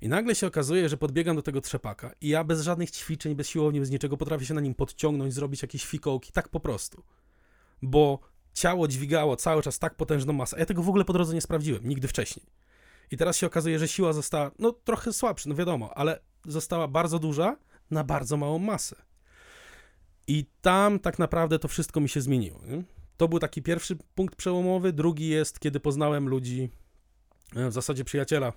I 0.00 0.08
nagle 0.08 0.34
się 0.34 0.46
okazuje, 0.46 0.88
że 0.88 0.96
podbiegam 0.96 1.36
do 1.36 1.42
tego 1.42 1.60
trzepaka 1.60 2.12
i 2.20 2.28
ja 2.28 2.44
bez 2.44 2.60
żadnych 2.62 2.90
ćwiczeń, 2.90 3.34
bez 3.34 3.48
siłowni, 3.48 3.80
bez 3.80 3.90
niczego 3.90 4.16
potrafię 4.16 4.46
się 4.46 4.54
na 4.54 4.60
nim 4.60 4.74
podciągnąć, 4.74 5.34
zrobić 5.34 5.62
jakieś 5.62 5.86
fikołki, 5.86 6.32
tak 6.32 6.48
po 6.48 6.60
prostu. 6.60 7.02
Bo 7.82 8.18
ciało 8.54 8.88
dźwigało 8.88 9.36
cały 9.36 9.62
czas 9.62 9.78
tak 9.78 9.94
potężną 9.94 10.32
masę, 10.32 10.58
ja 10.58 10.66
tego 10.66 10.82
w 10.82 10.88
ogóle 10.88 11.04
po 11.04 11.12
drodze 11.12 11.34
nie 11.34 11.40
sprawdziłem, 11.40 11.88
nigdy 11.88 12.08
wcześniej. 12.08 12.46
I 13.10 13.16
teraz 13.16 13.36
się 13.36 13.46
okazuje, 13.46 13.78
że 13.78 13.88
siła 13.88 14.12
została, 14.12 14.50
no 14.58 14.72
trochę 14.72 15.12
słabsza, 15.12 15.48
no 15.48 15.54
wiadomo, 15.54 15.90
ale 15.94 16.20
została 16.46 16.88
bardzo 16.88 17.18
duża 17.18 17.56
na 17.90 18.04
bardzo 18.04 18.36
małą 18.36 18.58
masę. 18.58 18.96
I 20.26 20.46
tam 20.60 20.98
tak 20.98 21.18
naprawdę 21.18 21.58
to 21.58 21.68
wszystko 21.68 22.00
mi 22.00 22.08
się 22.08 22.20
zmieniło. 22.20 22.60
Nie? 22.66 22.82
To 23.16 23.28
był 23.28 23.38
taki 23.38 23.62
pierwszy 23.62 23.96
punkt 24.14 24.36
przełomowy. 24.36 24.92
Drugi 24.92 25.28
jest, 25.28 25.60
kiedy 25.60 25.80
poznałem 25.80 26.28
ludzi, 26.28 26.70
e, 27.56 27.68
w 27.68 27.72
zasadzie 27.72 28.04
przyjaciela 28.04 28.52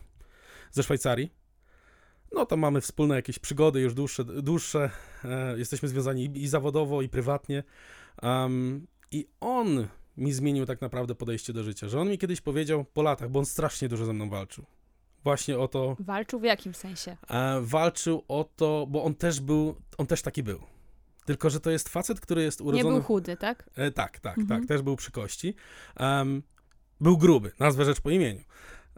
ze 0.72 0.84
Szwajcarii. 0.84 1.34
No 2.32 2.46
to 2.46 2.58
mamy 2.58 2.82
wspólne 2.82 3.16
jakieś 3.16 3.40
przygody 3.40 3.82
już 3.82 3.94
dłuższe, 3.94 4.24
dłuższe. 4.24 4.90
E, 5.26 5.58
jesteśmy 5.58 5.90
związani 5.90 6.44
i 6.44 6.48
zawodowo, 6.48 7.02
i 7.02 7.10
prywatnie. 7.10 7.64
Um, 8.22 8.88
I 9.14 9.28
on 9.40 9.88
mi 10.18 10.34
zmienił 10.34 10.66
tak 10.66 10.82
naprawdę 10.82 11.16
podejście 11.16 11.54
do 11.54 11.64
życia. 11.64 11.88
Że 11.90 12.02
on 12.02 12.10
mi 12.10 12.18
kiedyś 12.18 12.42
powiedział 12.42 12.86
po 12.86 13.02
latach, 13.02 13.30
bo 13.30 13.40
on 13.40 13.46
strasznie 13.46 13.90
dużo 13.90 14.06
ze 14.06 14.14
mną 14.14 14.30
walczył. 14.30 14.66
Właśnie 15.24 15.60
o 15.60 15.68
to, 15.68 15.96
Walczył 16.00 16.40
w 16.40 16.44
jakim 16.44 16.74
sensie? 16.74 17.18
e, 17.30 17.62
walczył 17.62 18.24
o 18.28 18.50
to, 18.56 18.86
bo 18.90 19.04
on 19.04 19.16
też 19.16 19.40
był, 19.40 19.76
on 19.98 20.08
też 20.08 20.22
taki 20.22 20.44
był. 20.44 20.60
Tylko, 21.26 21.50
że 21.50 21.60
to 21.60 21.72
jest 21.72 21.90
facet, 21.90 22.20
który 22.20 22.44
jest 22.44 22.60
Nie 22.60 22.66
urodzony... 22.66 22.94
był 22.96 23.04
chudy, 23.04 23.38
tak? 23.38 23.70
E, 23.76 23.92
tak, 23.92 24.20
tak, 24.20 24.38
Mhm. 24.38 24.60
tak, 24.62 24.68
też 24.68 24.82
był 24.82 24.96
przy 24.96 25.12
kości. 25.12 25.56
Był 27.02 27.18
gruby, 27.18 27.52
nazwę 27.60 27.86
rzecz 27.86 28.02
po 28.02 28.10
imieniu. 28.10 28.42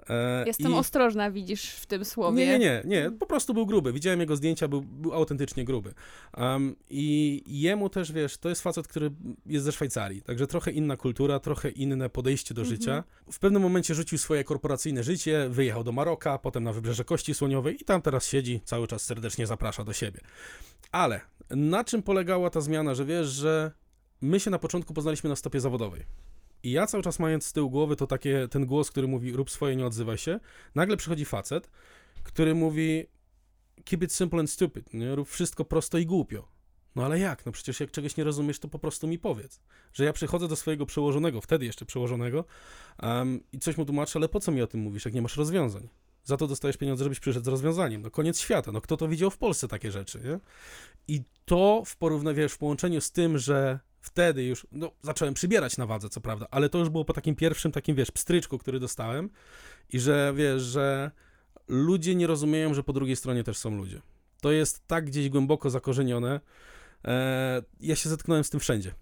E, 0.10 0.44
Jestem 0.48 0.72
i- 0.72 0.76
ostrożna, 0.76 1.32
widzisz, 1.32 1.70
w 1.70 1.86
tym 1.86 2.06
słowie. 2.06 2.38
Nie, 2.48 2.60
nie, 2.60 2.60
nie, 2.60 2.82
nie, 2.86 3.12
po 3.12 3.26
prostu 3.26 3.54
był 3.54 3.66
gruby. 3.66 3.94
Widziałem 3.94 4.20
jego 4.20 4.36
zdjęcia, 4.36 4.68
był, 4.68 4.82
był 4.82 5.14
autentycznie 5.14 5.66
gruby. 5.66 5.94
Um, 6.38 6.76
I 6.90 7.44
jemu 7.48 7.90
też, 7.90 8.12
wiesz, 8.12 8.38
to 8.38 8.50
jest 8.50 8.62
facet, 8.62 8.88
który 8.88 9.12
jest 9.46 9.66
ze 9.66 9.72
Szwajcarii, 9.72 10.22
także 10.22 10.48
trochę 10.48 10.72
inna 10.72 10.98
kultura, 10.98 11.40
trochę 11.40 11.70
inne 11.70 12.10
podejście 12.10 12.54
do 12.54 12.62
Mhm. 12.62 12.78
życia. 12.78 13.04
W 13.32 13.40
pewnym 13.40 13.62
momencie 13.62 13.96
rzucił 13.96 14.18
swoje 14.18 14.44
korporacyjne 14.44 15.04
życie, 15.04 15.48
wyjechał 15.50 15.84
do 15.84 15.92
Maroka, 15.92 16.38
potem 16.38 16.64
na 16.64 16.74
Wybrzeże 16.74 17.04
Kości 17.06 17.34
Słoniowej 17.34 17.82
i 17.82 17.86
tam 17.86 18.02
teraz 18.02 18.28
siedzi, 18.28 18.62
cały 18.66 18.88
czas 18.88 19.02
serdecznie 19.06 19.48
zaprasza 19.48 19.84
do 19.84 19.94
siebie. 19.94 20.20
Ale 20.92 21.22
na 21.50 21.84
czym 21.84 22.04
polegała 22.04 22.50
ta 22.50 22.62
zmiana, 22.62 22.96
że 22.96 23.06
wiesz, 23.06 23.28
że 23.28 23.72
my 24.22 24.40
się 24.40 24.52
na 24.52 24.60
początku 24.60 24.94
poznaliśmy 24.94 25.30
na 25.30 25.36
stopie 25.36 25.60
zawodowej. 25.60 26.02
I 26.66 26.72
ja 26.72 26.88
cały 26.88 27.04
czas 27.04 27.20
mając 27.20 27.46
z 27.46 27.54
tyłu 27.54 27.70
głowy 27.70 27.96
to 27.96 28.08
takie, 28.08 28.48
ten 28.48 28.66
głos, 28.66 28.92
który 28.92 29.08
mówi 29.08 29.32
rób 29.32 29.52
swoje, 29.52 29.76
nie 29.76 29.86
odzywaj 29.86 30.18
się, 30.18 30.40
nagle 30.76 30.98
przychodzi 30.98 31.26
facet, 31.26 31.70
który 32.24 32.56
mówi 32.56 33.06
keep 33.84 34.04
it 34.04 34.14
simple 34.14 34.40
and 34.40 34.52
stupid, 34.52 34.94
nie? 34.94 35.16
rób 35.16 35.30
wszystko 35.30 35.66
prosto 35.66 35.98
i 35.98 36.06
głupio. 36.06 36.48
No 36.96 37.06
ale 37.06 37.20
jak? 37.20 37.46
No 37.46 37.52
przecież 37.52 37.80
jak 37.80 37.92
czegoś 37.92 38.18
nie 38.18 38.24
rozumiesz, 38.24 38.60
to 38.60 38.68
po 38.68 38.80
prostu 38.80 39.08
mi 39.08 39.20
powiedz. 39.20 39.60
Że 39.94 40.06
ja 40.06 40.14
przychodzę 40.14 40.48
do 40.48 40.56
swojego 40.56 40.86
przełożonego, 40.86 41.42
wtedy 41.42 41.66
jeszcze 41.66 41.86
przełożonego 41.86 42.46
um, 43.04 43.44
i 43.52 43.60
coś 43.60 43.78
mu 43.78 43.86
tłumaczę, 43.86 44.20
ale 44.20 44.30
po 44.30 44.40
co 44.40 44.52
mi 44.52 44.62
o 44.62 44.68
tym 44.68 44.80
mówisz, 44.82 45.06
jak 45.06 45.14
nie 45.14 45.22
masz 45.22 45.38
rozwiązań? 45.38 45.90
Za 46.24 46.38
to 46.38 46.48
dostajesz 46.48 46.78
pieniądze, 46.78 47.04
żebyś 47.04 47.20
przyszedł 47.20 47.46
z 47.46 47.48
rozwiązaniem. 47.48 48.02
No 48.02 48.12
koniec 48.12 48.40
świata. 48.40 48.72
No 48.72 48.82
kto 48.82 48.98
to 48.98 49.08
widział 49.08 49.32
w 49.32 49.38
Polsce 49.38 49.68
takie 49.68 49.92
rzeczy, 49.92 50.22
nie? 50.24 50.40
I 51.08 51.24
to 51.46 51.84
w 51.86 51.98
porównaniu, 51.98 52.38
wiesz, 52.38 52.54
w 52.54 52.58
połączeniu 52.58 53.02
z 53.02 53.12
tym, 53.12 53.38
że 53.38 53.80
wtedy 54.06 54.44
już, 54.44 54.68
no 54.72 54.92
zacząłem 55.02 55.34
przybierać 55.34 55.78
na 55.78 55.86
wadze, 55.86 56.10
co 56.10 56.22
prawda, 56.22 56.48
ale 56.52 56.70
to 56.70 56.78
już 56.78 56.90
było 56.90 57.06
po 57.06 57.14
takim 57.14 57.36
pierwszym 57.36 57.72
takim, 57.72 57.96
wiesz, 57.96 58.12
pstryczku, 58.12 58.58
który 58.58 58.80
dostałem 58.80 59.30
i 59.94 60.00
że, 60.00 60.34
wiesz, 60.36 60.62
że 60.62 61.12
ludzie 61.68 62.16
nie 62.16 62.28
rozumieją, 62.28 62.74
że 62.74 62.84
po 62.84 62.94
drugiej 62.94 63.16
stronie 63.16 63.44
też 63.44 63.58
są 63.58 63.78
ludzie. 63.78 64.02
To 64.42 64.52
jest 64.52 64.88
tak 64.88 65.06
gdzieś 65.06 65.30
głęboko 65.30 65.70
zakorzenione. 65.70 66.40
E, 67.06 67.64
ja 67.80 67.96
się 67.96 68.10
zetknąłem 68.10 68.44
z 68.44 68.50
tym 68.50 68.60
wszędzie. 68.60 68.94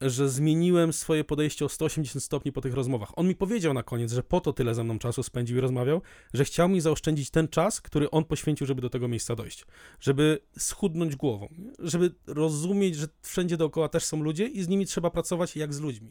Że 0.00 0.28
zmieniłem 0.28 0.92
swoje 0.92 1.24
podejście 1.24 1.64
o 1.64 1.68
180 1.68 2.24
stopni 2.24 2.52
po 2.52 2.60
tych 2.60 2.74
rozmowach. 2.74 3.18
On 3.18 3.28
mi 3.28 3.34
powiedział 3.34 3.74
na 3.74 3.82
koniec, 3.82 4.12
że 4.12 4.22
po 4.22 4.40
to 4.40 4.52
tyle 4.52 4.74
ze 4.74 4.84
mną 4.84 4.98
czasu 4.98 5.22
spędził 5.22 5.56
i 5.56 5.60
rozmawiał, 5.60 6.02
że 6.34 6.44
chciał 6.44 6.68
mi 6.68 6.80
zaoszczędzić 6.80 7.30
ten 7.30 7.48
czas, 7.48 7.80
który 7.80 8.10
on 8.10 8.24
poświęcił, 8.24 8.66
żeby 8.66 8.82
do 8.82 8.90
tego 8.90 9.08
miejsca 9.08 9.36
dojść. 9.36 9.66
Żeby 10.00 10.38
schudnąć 10.58 11.16
głową. 11.16 11.48
Żeby 11.78 12.14
rozumieć, 12.26 12.96
że 12.96 13.06
wszędzie 13.22 13.56
dookoła 13.56 13.88
też 13.88 14.04
są 14.04 14.22
ludzie 14.22 14.46
i 14.46 14.62
z 14.62 14.68
nimi 14.68 14.86
trzeba 14.86 15.10
pracować 15.10 15.56
jak 15.56 15.74
z 15.74 15.80
ludźmi. 15.80 16.10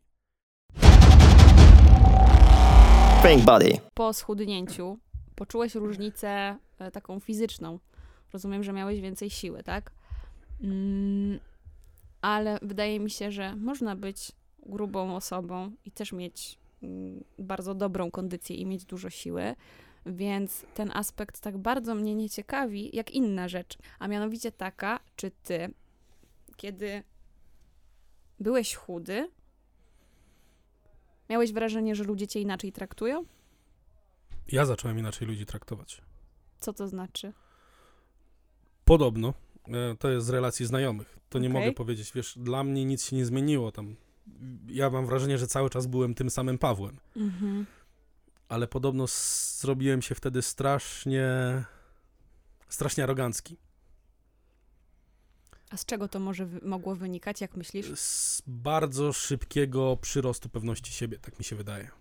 Pink 3.24 3.43
Body. 3.46 3.79
Po 3.93 4.13
schudnięciu 4.13 4.98
poczułeś 5.36 5.75
różnicę 5.75 6.58
e, 6.79 6.91
taką 6.91 7.19
fizyczną. 7.19 7.79
Rozumiem, 8.34 8.63
że 8.63 8.74
miałeś 8.74 9.01
więcej 9.01 9.29
siły, 9.29 9.63
tak? 9.63 9.91
Mm, 10.63 11.39
ale 12.21 12.59
wydaje 12.61 12.99
mi 12.99 13.09
się, 13.09 13.31
że 13.31 13.55
można 13.55 13.95
być 13.95 14.31
grubą 14.65 15.15
osobą 15.15 15.71
i 15.85 15.91
też 15.91 16.13
mieć 16.13 16.57
mm, 16.83 17.23
bardzo 17.39 17.75
dobrą 17.75 18.11
kondycję 18.11 18.55
i 18.55 18.65
mieć 18.65 18.85
dużo 18.85 19.09
siły. 19.09 19.55
Więc 20.05 20.65
ten 20.73 20.91
aspekt 20.93 21.39
tak 21.39 21.57
bardzo 21.57 21.95
mnie 21.95 22.15
nie 22.15 22.29
ciekawi, 22.29 22.95
jak 22.95 23.11
inna 23.11 23.47
rzecz. 23.47 23.77
A 23.99 24.07
mianowicie 24.07 24.51
taka, 24.51 24.99
czy 25.15 25.31
ty, 25.31 25.73
kiedy 26.57 27.03
byłeś 28.39 28.75
chudy, 28.75 29.29
miałeś 31.29 31.53
wrażenie, 31.53 31.95
że 31.95 32.03
ludzie 32.03 32.27
cię 32.27 32.41
inaczej 32.41 32.71
traktują? 32.71 33.25
Ja 34.51 34.65
zacząłem 34.65 34.99
inaczej 34.99 35.27
ludzi 35.27 35.45
traktować. 35.45 36.01
Co 36.59 36.73
to 36.73 36.88
znaczy? 36.88 37.33
Podobno. 38.85 39.33
E, 39.69 39.95
To 39.99 40.09
jest 40.09 40.27
z 40.27 40.29
relacji 40.29 40.65
znajomych. 40.65 41.19
To 41.29 41.39
nie 41.39 41.49
mogę 41.49 41.71
powiedzieć, 41.71 42.11
wiesz, 42.15 42.38
dla 42.38 42.63
mnie 42.63 42.85
nic 42.85 43.05
się 43.05 43.15
nie 43.15 43.25
zmieniło 43.25 43.71
tam. 43.71 43.95
Ja 44.67 44.89
mam 44.89 45.05
wrażenie, 45.05 45.38
że 45.38 45.47
cały 45.47 45.69
czas 45.69 45.88
byłem 45.88 46.15
tym 46.15 46.29
samym 46.29 46.57
Pawłem. 46.57 46.99
Mhm. 47.15 47.65
Ale 48.49 48.67
podobno 48.67 49.05
zrobiłem 49.57 50.01
się 50.01 50.15
wtedy 50.15 50.41
strasznie, 50.41 51.29
strasznie 52.69 53.03
arogancki. 53.03 53.57
A 55.69 55.77
z 55.77 55.85
czego 55.85 56.07
to 56.07 56.19
może 56.19 56.47
mogło 56.61 56.95
wynikać, 56.95 57.41
jak 57.41 57.57
myślisz? 57.57 57.99
Z 57.99 58.43
bardzo 58.47 59.13
szybkiego 59.13 59.97
przyrostu 59.97 60.49
pewności 60.49 60.93
siebie, 60.93 61.19
tak 61.19 61.39
mi 61.39 61.45
się 61.45 61.55
wydaje. 61.55 61.91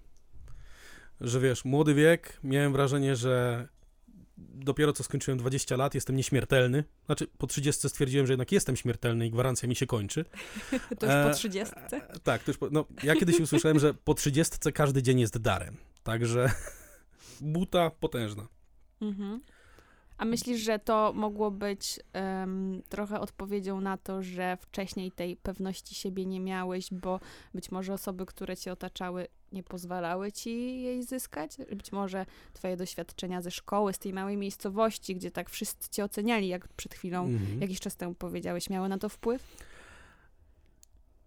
Że 1.21 1.41
wiesz, 1.41 1.65
młody 1.65 1.95
wiek, 1.95 2.39
miałem 2.43 2.73
wrażenie, 2.73 3.17
że 3.17 3.69
dopiero 4.39 4.93
co 4.93 5.05
skończyłem 5.05 5.39
20 5.39 5.77
lat, 5.77 5.95
jestem 5.95 6.17
nieśmiertelny. 6.17 6.85
Znaczy, 7.07 7.27
po 7.39 7.47
30 7.47 7.89
stwierdziłem, 7.89 8.27
że 8.27 8.33
jednak 8.33 8.53
jestem 8.53 8.77
śmiertelny 8.77 9.27
i 9.27 9.31
gwarancja 9.31 9.69
mi 9.69 9.77
się 9.77 9.87
kończy. 9.87 10.25
To 10.99 11.07
już 11.07 11.15
po 11.15 11.31
E, 11.31 11.35
trzydziestce? 11.35 11.97
E, 12.09 12.19
Tak, 12.19 12.43
to 12.43 12.51
już 12.51 12.59
po, 12.59 12.71
no, 12.71 12.85
ja 13.03 13.15
kiedyś 13.15 13.41
usłyszałem, 13.41 13.79
że 13.79 13.95
po 13.95 14.15
30 14.15 14.73
każdy 14.75 15.03
dzień 15.03 15.21
jest 15.21 15.39
darem. 15.39 15.77
Także 16.03 16.51
buta 17.41 17.91
potężna. 17.91 18.49
Mhm. 19.01 19.41
A 20.19 20.25
myślisz, 20.25 20.61
że 20.61 20.79
to 20.79 21.13
mogło 21.15 21.51
być 21.51 22.01
em, 22.13 22.83
trochę 22.89 23.21
odpowiedzią 23.21 23.81
na 23.81 23.97
to, 23.97 24.23
że 24.23 24.57
wcześniej 24.61 25.13
tej 25.13 25.37
pewności 25.37 25.95
siebie 25.95 26.27
nie 26.27 26.41
miałeś, 26.41 26.89
bo 26.93 27.21
być 27.55 27.71
może 27.71 27.93
osoby, 27.93 28.27
które 28.27 28.57
cię 28.57 28.73
otaczały, 28.73 29.27
nie 29.53 29.63
pozwalały 29.63 30.33
ci 30.33 30.83
jej 30.83 31.03
zyskać? 31.03 31.57
Być 31.77 31.93
może 31.93 32.27
twoje 32.53 32.77
doświadczenia 32.77 33.43
ze 33.43 33.51
szkoły, 33.51 33.93
z 33.93 33.99
tej 33.99 34.13
małej 34.13 34.37
miejscowości, 34.37 35.17
gdzie 35.17 35.31
tak 35.31 35.51
wszyscy 35.51 35.89
cię 35.91 36.05
oceniali, 36.05 36.49
jak 36.49 36.69
przed 36.69 36.95
chwilą, 36.95 37.25
Mhm. 37.27 37.61
jakiś 37.61 37.81
czas 37.81 37.97
temu 37.97 38.15
powiedziałeś, 38.15 38.71
miały 38.71 38.89
na 38.89 38.99
to 38.99 39.09
wpływ? 39.09 39.57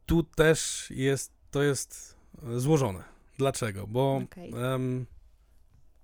Tu 0.05 0.23
też 0.23 0.87
jest, 0.89 1.31
to 1.51 1.63
jest 1.63 2.15
e, 2.47 2.59
złożone. 2.59 3.03
Dlaczego? 3.37 3.87
Bo 3.87 4.21
Okej. 4.23 4.53
em, 4.73 5.05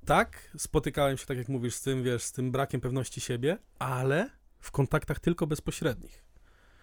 tak, 0.06 0.52
spotykałem 0.58 1.18
się, 1.18 1.26
tak 1.26 1.38
jak 1.38 1.50
mówisz, 1.50 1.76
z 1.76 1.82
tym, 1.82 2.04
wiesz, 2.04 2.24
z 2.24 2.32
tym 2.32 2.52
brakiem 2.52 2.82
pewności 2.82 3.22
siebie, 3.22 3.58
ale 3.80 4.30
w 4.60 4.72
kontaktach 4.72 5.20
tylko 5.20 5.48
bezpośrednich. 5.48 6.24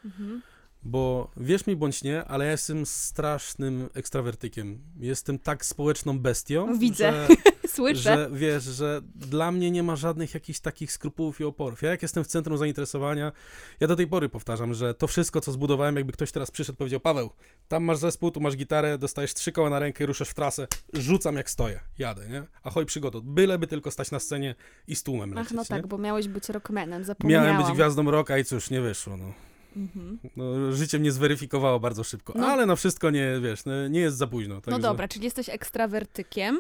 Mhm. 0.05 0.43
Bo 0.85 1.31
wierz 1.37 1.67
mi 1.67 1.77
bądź 1.77 2.03
nie, 2.03 2.25
ale 2.25 2.45
ja 2.45 2.51
jestem 2.51 2.87
strasznym 2.87 3.89
ekstrawertykiem. 3.95 4.79
Jestem 5.01 5.39
tak 5.39 5.65
społeczną 5.65 6.19
bestią, 6.19 6.67
No, 6.67 6.77
widzę. 6.77 7.13
że 7.13 7.29
Słyszę. 7.75 8.01
że 8.03 8.29
wiesz, 8.33 8.65
że 8.65 9.01
dla 9.15 9.53
mnie 9.53 9.71
nie 9.71 9.83
ma 9.83 9.97
żadnych 9.97 10.35
jakichś 10.35 10.61
takich 10.61 10.93
skrupułów 10.93 11.41
i 11.41 11.45
oporów. 11.45 11.83
Ja 11.83 11.91
jak 11.91 12.03
jestem 12.03 12.25
w 12.25 12.27
centrum 12.27 12.59
zainteresowania, 12.59 13.33
ja 13.81 13.87
do 13.89 13.97
tej 13.97 14.07
pory 14.07 14.29
powtarzam, 14.29 14.75
że 14.75 14.95
to 14.95 15.07
wszystko, 15.07 15.41
co 15.41 15.53
zbudowałem, 15.53 15.97
jakby 15.97 16.13
ktoś 16.13 16.33
teraz 16.33 16.51
przyszedł, 16.51 16.79
powiedział, 16.79 17.01
Paweł, 17.01 17.31
tam 17.69 17.85
masz 17.85 17.99
zespół, 17.99 18.31
tu 18.31 18.41
masz 18.41 18.57
gitarę, 18.57 18.99
dostajesz 18.99 19.35
trzy 19.35 19.53
koła 19.53 19.71
na 19.71 19.79
rękę, 19.79 20.07
ruszasz 20.07 20.29
w 20.29 20.35
trasę, 20.35 20.67
rzucam 20.93 21.37
jak 21.37 21.51
stoję, 21.51 21.81
jadę, 21.99 22.29
nie? 22.29 22.43
Ahoj, 22.63 22.87
przygoda. 22.87 23.19
Byleby 23.23 23.67
tylko 23.67 23.91
stać 23.91 24.11
na 24.11 24.19
scenie 24.19 24.55
i 24.89 24.97
z 24.97 25.03
tłumem 25.03 25.31
Ach, 25.33 25.37
lecieć, 25.37 25.53
no 25.57 25.63
nie? 25.63 25.67
tak, 25.67 25.87
bo 25.87 25.99
miałeś 25.99 26.29
być 26.29 26.49
rockmanem, 26.49 27.05
zapomniałam. 27.05 27.47
Miałem 27.49 27.63
być 27.67 27.75
gwiazdą 27.75 28.11
rocka 28.11 28.39
i 28.39 28.45
cóż, 28.45 28.71
nie 28.71 28.81
wyszło, 28.81 29.17
no. 29.17 29.33
Mhm. 29.77 30.19
no 30.37 30.73
życie 30.73 30.99
mnie 30.99 31.13
zweryfikowało 31.13 31.81
bardzo 31.81 32.05
szybko, 32.05 32.33
No. 32.37 32.47
ale 32.47 32.67
na 32.67 32.77
wszystko 32.77 33.11
nie, 33.11 33.41
wiesz, 33.43 33.65
no, 33.65 33.89
nie 33.89 34.01
jest 34.01 34.17
za 34.17 34.27
późno. 34.27 34.55
No 34.55 34.61
także- 34.61 34.81
dobra, 34.81 35.09
czyli 35.09 35.25
jesteś 35.25 35.49
ekstrawertykiem 35.49 36.59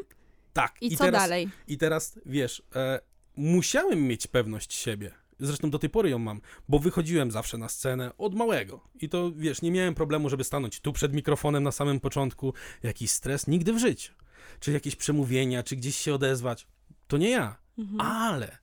Tak. 0.52 0.75
i, 0.80 0.97
co 0.97 1.04
teraz, 1.04 1.23
dalej? 1.23 1.49
I 1.68 1.78
teraz, 1.78 2.18
wiesz, 2.26 2.62
e, 2.76 3.00
musiałem 3.37 4.02
mieć 4.02 4.26
pewność 4.26 4.75
siebie. 4.75 5.11
Zresztą 5.40 5.71
do 5.71 5.78
tej 5.78 5.90
pory 5.90 6.11
ją 6.11 6.18
mam, 6.18 6.40
bo 6.68 6.78
wychodziłem 6.78 7.30
zawsze 7.30 7.59
na 7.59 7.68
scenę 7.68 8.16
od 8.18 8.35
małego. 8.35 8.80
I 9.00 9.09
to, 9.09 9.33
wiesz, 9.37 9.62
nie 9.62 9.71
miałem 9.71 9.94
problemu, 9.94 10.28
żeby 10.28 10.44
stanąć 10.44 10.80
tu 10.80 10.92
przed 10.92 11.14
mikrofonem 11.14 11.62
na 11.62 11.73
samym 11.73 12.00
początku. 12.00 12.54
Jakiś 12.83 13.11
stres 13.11 13.47
nigdy 13.47 13.73
w 13.73 13.78
życiu. 13.78 14.12
Czy 14.61 14.73
jakieś 14.73 14.97
przemówienia, 14.97 15.62
czy 15.62 15.76
gdzieś 15.76 15.97
się 15.97 16.14
odezwać. 16.14 16.66
To 17.09 17.16
nie 17.16 17.30
ja. 17.30 17.56
Mhm. 17.78 18.00
Ale 18.00 18.59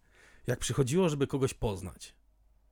jak 0.48 0.60
przychodziło, 0.60 1.10
żeby 1.10 1.28
kogoś 1.28 1.54
poznać, 1.54 2.16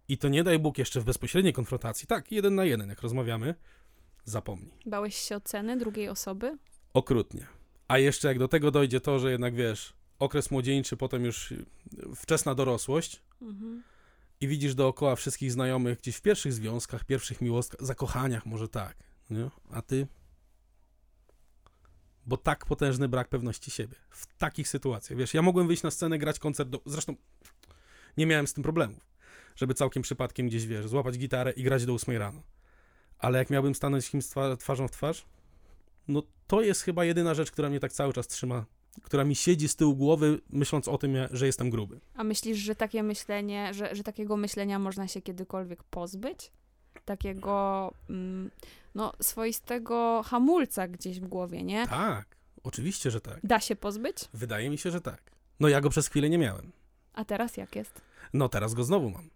i 0.10 0.18
to 0.18 0.30
nie 0.30 0.44
daj 0.44 0.60
Bóg 0.60 0.78
jeszcze 0.78 1.02
w 1.02 1.04
bezpośredniej 1.04 1.54
konfrontacji, 1.54 2.08
tak, 2.08 2.32
jeden 2.32 2.56
na 2.56 2.66
jeden, 2.66 2.90
jak 2.90 3.02
rozmawiamy, 3.02 3.56
zapomnij. 4.24 4.72
Bałeś 4.86 5.16
się 5.16 5.36
oceny 5.36 5.78
drugiej 5.78 6.10
osoby? 6.10 6.58
Okrutnie. 6.94 7.48
A 7.88 7.98
jeszcze 7.98 8.28
jak 8.28 8.40
do 8.40 8.48
tego 8.48 8.72
dojdzie 8.72 9.02
to, 9.02 9.20
że 9.20 9.32
jednak 9.32 9.56
wiesz, 9.56 9.94
okres 10.20 10.52
młodzieńczy, 10.52 10.98
potem 10.98 11.26
już 11.26 11.52
y, 11.52 11.66
wczesna 12.16 12.56
dorosłość 12.56 13.22
Mhm. 13.42 13.84
i 14.42 14.48
widzisz 14.48 14.76
dookoła 14.76 15.16
wszystkich 15.16 15.52
znajomych 15.52 16.00
gdzieś 16.00 16.16
w 16.16 16.22
pierwszych 16.22 16.54
związkach, 16.54 17.04
pierwszych 17.04 17.42
miłostkach, 17.42 17.88
zakochaniach 17.88 18.46
może 18.46 18.68
tak, 18.68 18.98
nie? 19.30 19.50
A 19.72 19.82
ty 19.82 20.08
bo 22.26 22.38
tak 22.38 22.66
potężny 22.66 23.08
brak 23.08 23.30
pewności 23.30 23.72
siebie. 23.72 23.96
W 24.10 24.38
takich 24.38 24.68
sytuacjach, 24.68 25.20
wiesz, 25.20 25.34
ja 25.34 25.42
mogłem 25.42 25.68
wyjść 25.68 25.84
na 25.84 25.92
scenę, 25.92 26.18
grać 26.18 26.40
koncert, 26.40 26.70
do... 26.70 26.82
zresztą 26.86 27.16
nie 28.18 28.26
miałem 28.26 28.48
z 28.48 28.54
tym 28.54 28.64
problemów, 28.64 29.09
żeby 29.60 29.74
całkiem 29.74 30.04
przypadkiem 30.04 30.48
gdzieś, 30.48 30.66
wiesz, 30.66 30.88
złapać 30.88 31.18
gitarę 31.18 31.52
i 31.52 31.64
grać 31.64 31.86
do 31.86 31.94
8 31.94 32.18
rano. 32.18 32.42
Ale 33.18 33.40
jak 33.40 33.50
miałbym 33.50 33.76
stanąć 33.76 34.06
z 34.06 34.10
kimś 34.10 34.26
twa- 34.26 34.58
twarzą 34.58 34.88
w 34.88 34.92
twarz, 34.92 35.26
no 36.08 36.24
to 36.48 36.62
jest 36.62 36.82
chyba 36.82 37.06
jedyna 37.06 37.34
rzecz, 37.34 37.52
która 37.52 37.70
mnie 37.70 37.80
tak 37.80 37.92
cały 37.94 38.14
czas 38.14 38.28
trzyma, 38.28 38.66
która 39.04 39.24
mi 39.24 39.36
siedzi 39.36 39.68
z 39.68 39.76
tyłu 39.76 39.96
głowy, 39.96 40.40
myśląc 40.50 40.88
o 40.88 40.98
tym, 40.98 41.16
że 41.32 41.46
jestem 41.46 41.70
gruby. 41.70 42.00
A 42.16 42.24
myślisz, 42.24 42.58
że 42.58 42.76
takie 42.76 43.04
myślenie, 43.04 43.74
że, 43.74 43.96
że 43.96 44.04
takiego 44.04 44.38
myślenia 44.38 44.80
można 44.80 45.08
się 45.08 45.22
kiedykolwiek 45.22 45.84
pozbyć? 45.84 46.52
Takiego, 47.06 47.94
mm, 48.10 48.52
no, 48.96 49.14
swoistego 49.22 50.24
hamulca 50.26 50.88
gdzieś 50.88 51.20
w 51.20 51.28
głowie, 51.28 51.64
nie? 51.64 51.88
Tak, 51.88 52.36
oczywiście, 52.64 53.12
że 53.12 53.22
tak. 53.22 53.40
Da 53.44 53.60
się 53.60 53.76
pozbyć? 53.76 54.18
Wydaje 54.34 54.70
mi 54.70 54.78
się, 54.78 54.92
że 54.92 55.02
tak. 55.02 55.22
No 55.60 55.68
ja 55.68 55.82
go 55.82 55.90
przez 55.90 56.08
chwilę 56.08 56.30
nie 56.30 56.38
miałem. 56.38 56.72
A 57.14 57.26
teraz 57.26 57.58
jak 57.58 57.76
jest? 57.76 58.02
No 58.34 58.50
teraz 58.50 58.74
go 58.74 58.84
znowu 58.84 59.10
mam. 59.10 59.30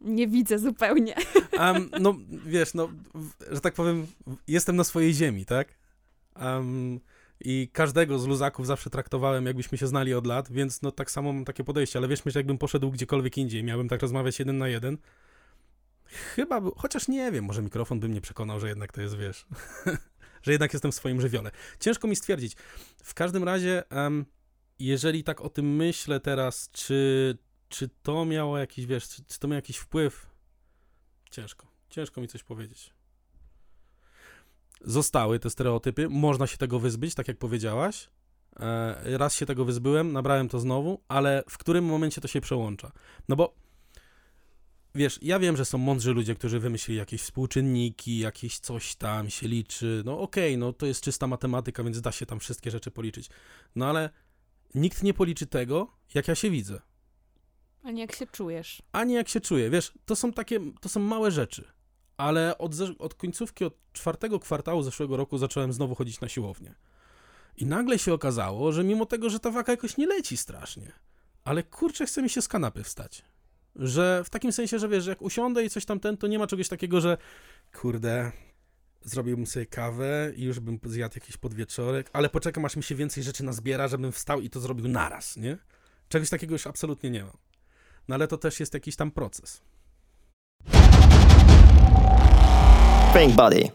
Nie 0.00 0.28
widzę 0.28 0.58
zupełnie. 0.58 1.14
Um, 1.58 1.90
no 2.00 2.14
wiesz, 2.46 2.74
no, 2.74 2.88
że 3.50 3.60
tak 3.60 3.74
powiem, 3.74 4.06
jestem 4.48 4.76
na 4.76 4.84
swojej 4.84 5.14
ziemi, 5.14 5.44
tak? 5.44 5.68
Um, 6.40 7.00
I 7.40 7.68
każdego 7.72 8.18
z 8.18 8.26
luzaków 8.26 8.66
zawsze 8.66 8.90
traktowałem, 8.90 9.46
jakbyśmy 9.46 9.78
się 9.78 9.86
znali 9.86 10.14
od 10.14 10.26
lat, 10.26 10.52
więc 10.52 10.82
no 10.82 10.92
tak 10.92 11.10
samo 11.10 11.32
mam 11.32 11.44
takie 11.44 11.64
podejście, 11.64 11.98
ale 11.98 12.08
wiesz, 12.08 12.22
że 12.26 12.38
jakbym 12.38 12.58
poszedł 12.58 12.90
gdziekolwiek 12.90 13.38
indziej, 13.38 13.64
miałbym 13.64 13.88
tak 13.88 14.02
rozmawiać 14.02 14.38
jeden 14.38 14.58
na 14.58 14.68
jeden, 14.68 14.98
chyba, 16.08 16.60
by, 16.60 16.70
chociaż 16.76 17.08
nie 17.08 17.32
wiem, 17.32 17.44
może 17.44 17.62
mikrofon 17.62 18.00
by 18.00 18.08
mnie 18.08 18.20
przekonał, 18.20 18.60
że 18.60 18.68
jednak 18.68 18.92
to 18.92 19.00
jest, 19.00 19.16
wiesz, 19.16 19.46
że 20.42 20.52
jednak 20.52 20.72
jestem 20.72 20.92
w 20.92 20.94
swoim 20.94 21.20
żywiole. 21.20 21.50
Ciężko 21.80 22.08
mi 22.08 22.16
stwierdzić. 22.16 22.56
W 23.04 23.14
każdym 23.14 23.44
razie, 23.44 23.90
em, 23.90 24.24
jeżeli 24.78 25.24
tak 25.24 25.40
o 25.40 25.48
tym 25.48 25.76
myślę 25.76 26.20
teraz, 26.20 26.70
czy, 26.72 27.38
czy 27.68 27.88
to 28.02 28.24
miało 28.24 28.58
jakiś, 28.58 28.86
wiesz, 28.86 29.08
czy, 29.08 29.24
czy 29.24 29.38
to 29.38 29.48
miało 29.48 29.56
jakiś 29.56 29.76
wpływ, 29.76 30.26
ciężko, 31.30 31.66
ciężko 31.90 32.20
mi 32.20 32.28
coś 32.28 32.42
powiedzieć. 32.42 32.94
Zostały 34.80 35.38
te 35.38 35.50
stereotypy, 35.50 36.08
można 36.08 36.46
się 36.46 36.56
tego 36.56 36.78
wyzbyć, 36.78 37.14
tak 37.14 37.28
jak 37.28 37.38
powiedziałaś. 37.38 38.08
E, 38.60 39.18
raz 39.18 39.34
się 39.34 39.46
tego 39.46 39.64
wyzbyłem, 39.64 40.12
nabrałem 40.12 40.48
to 40.48 40.60
znowu, 40.60 41.02
ale 41.08 41.42
w 41.48 41.58
którym 41.58 41.84
momencie 41.84 42.20
to 42.20 42.28
się 42.28 42.40
przełącza? 42.40 42.92
No 43.28 43.36
bo 43.36 43.54
wiesz, 44.94 45.18
ja 45.22 45.38
wiem, 45.38 45.56
że 45.56 45.64
są 45.64 45.78
mądrzy 45.78 46.12
ludzie, 46.12 46.34
którzy 46.34 46.60
wymyślili 46.60 46.98
jakieś 46.98 47.22
współczynniki, 47.22 48.18
jakieś 48.18 48.58
coś 48.58 48.96
tam 48.96 49.30
się 49.30 49.48
liczy. 49.48 50.02
No 50.04 50.20
okej, 50.20 50.58
no 50.58 50.72
to 50.72 50.86
jest 50.86 51.00
czysta 51.04 51.26
matematyka, 51.26 51.84
więc 51.84 52.00
da 52.00 52.12
się 52.12 52.26
tam 52.26 52.40
wszystkie 52.40 52.70
rzeczy 52.70 52.90
policzyć. 52.90 53.30
No 53.76 53.86
ale 53.86 54.10
nikt 54.74 55.02
nie 55.02 55.14
policzy 55.14 55.46
tego, 55.46 55.92
jak 56.14 56.28
ja 56.28 56.34
się 56.34 56.50
widzę 56.50 56.80
A 57.88 57.90
nie 57.90 58.00
jak 58.00 58.14
się 58.14 58.26
czujesz. 58.26 58.82
ani 58.92 59.14
jak 59.14 59.28
się 59.28 59.40
czuję. 59.40 59.70
Wiesz, 59.70 59.92
to 60.06 60.16
są 60.16 60.32
takie, 60.32 60.60
to 60.80 60.88
są 60.88 61.00
małe 61.00 61.30
rzeczy. 61.30 61.64
Ale 62.16 62.58
od, 62.58 62.72
od 62.98 63.14
końcówki, 63.14 63.64
od 63.64 63.74
czwartego 63.92 64.40
kwartału 64.40 64.82
zeszłego 64.82 65.16
roku 65.16 65.38
zacząłem 65.38 65.72
znowu 65.72 65.94
chodzić 65.94 66.20
na 66.20 66.28
siłownię. 66.28 66.74
I 67.56 67.66
nagle 67.66 67.98
się 67.98 68.14
okazało, 68.14 68.72
że 68.72 68.84
mimo 68.84 69.06
tego, 69.06 69.30
że 69.30 69.40
ta 69.40 69.50
waka 69.50 69.72
jakoś 69.72 69.96
nie 69.96 70.06
leci 70.06 70.36
strasznie, 70.36 70.92
ale 71.44 71.62
kurczę, 71.62 72.06
chce 72.06 72.22
mi 72.22 72.30
się 72.30 72.42
z 72.42 72.48
kanapy 72.48 72.82
wstać. 72.82 73.24
Że 73.76 74.22
w 74.24 74.30
takim 74.30 74.52
sensie, 74.52 74.78
że 74.78 74.88
wiesz, 74.88 75.06
jak 75.06 75.22
usiądę 75.22 75.64
i 75.64 75.70
coś 75.70 75.84
tam 75.84 76.00
ten, 76.00 76.16
to 76.16 76.26
nie 76.26 76.38
ma 76.38 76.46
czegoś 76.46 76.68
takiego, 76.68 77.00
że 77.00 77.16
kurde, 77.80 78.32
zrobiłbym 79.02 79.46
sobie 79.46 79.66
kawę 79.66 80.32
i 80.36 80.44
już 80.44 80.60
bym 80.60 80.78
zjadł 80.84 81.14
jakiś 81.16 81.36
podwieczorek, 81.36 82.10
ale 82.12 82.28
poczekam, 82.28 82.64
aż 82.64 82.76
mi 82.76 82.82
się 82.82 82.94
więcej 82.94 83.22
rzeczy 83.22 83.44
nazbiera, 83.44 83.88
żebym 83.88 84.12
wstał 84.12 84.40
i 84.40 84.50
to 84.50 84.60
zrobił 84.60 84.88
naraz, 84.88 85.36
nie? 85.36 85.58
Czegoś 86.08 86.30
takiego 86.30 86.54
już 86.54 86.66
absolutnie 86.66 87.10
nie 87.10 87.24
mam. 87.24 87.36
No 88.08 88.14
ale 88.14 88.28
to 88.28 88.38
też 88.38 88.60
jest 88.60 88.74
jakiś 88.74 88.96
tam 88.96 89.10
proces. 89.10 89.62
Prank 93.12 93.36
Buddy. 93.36 93.70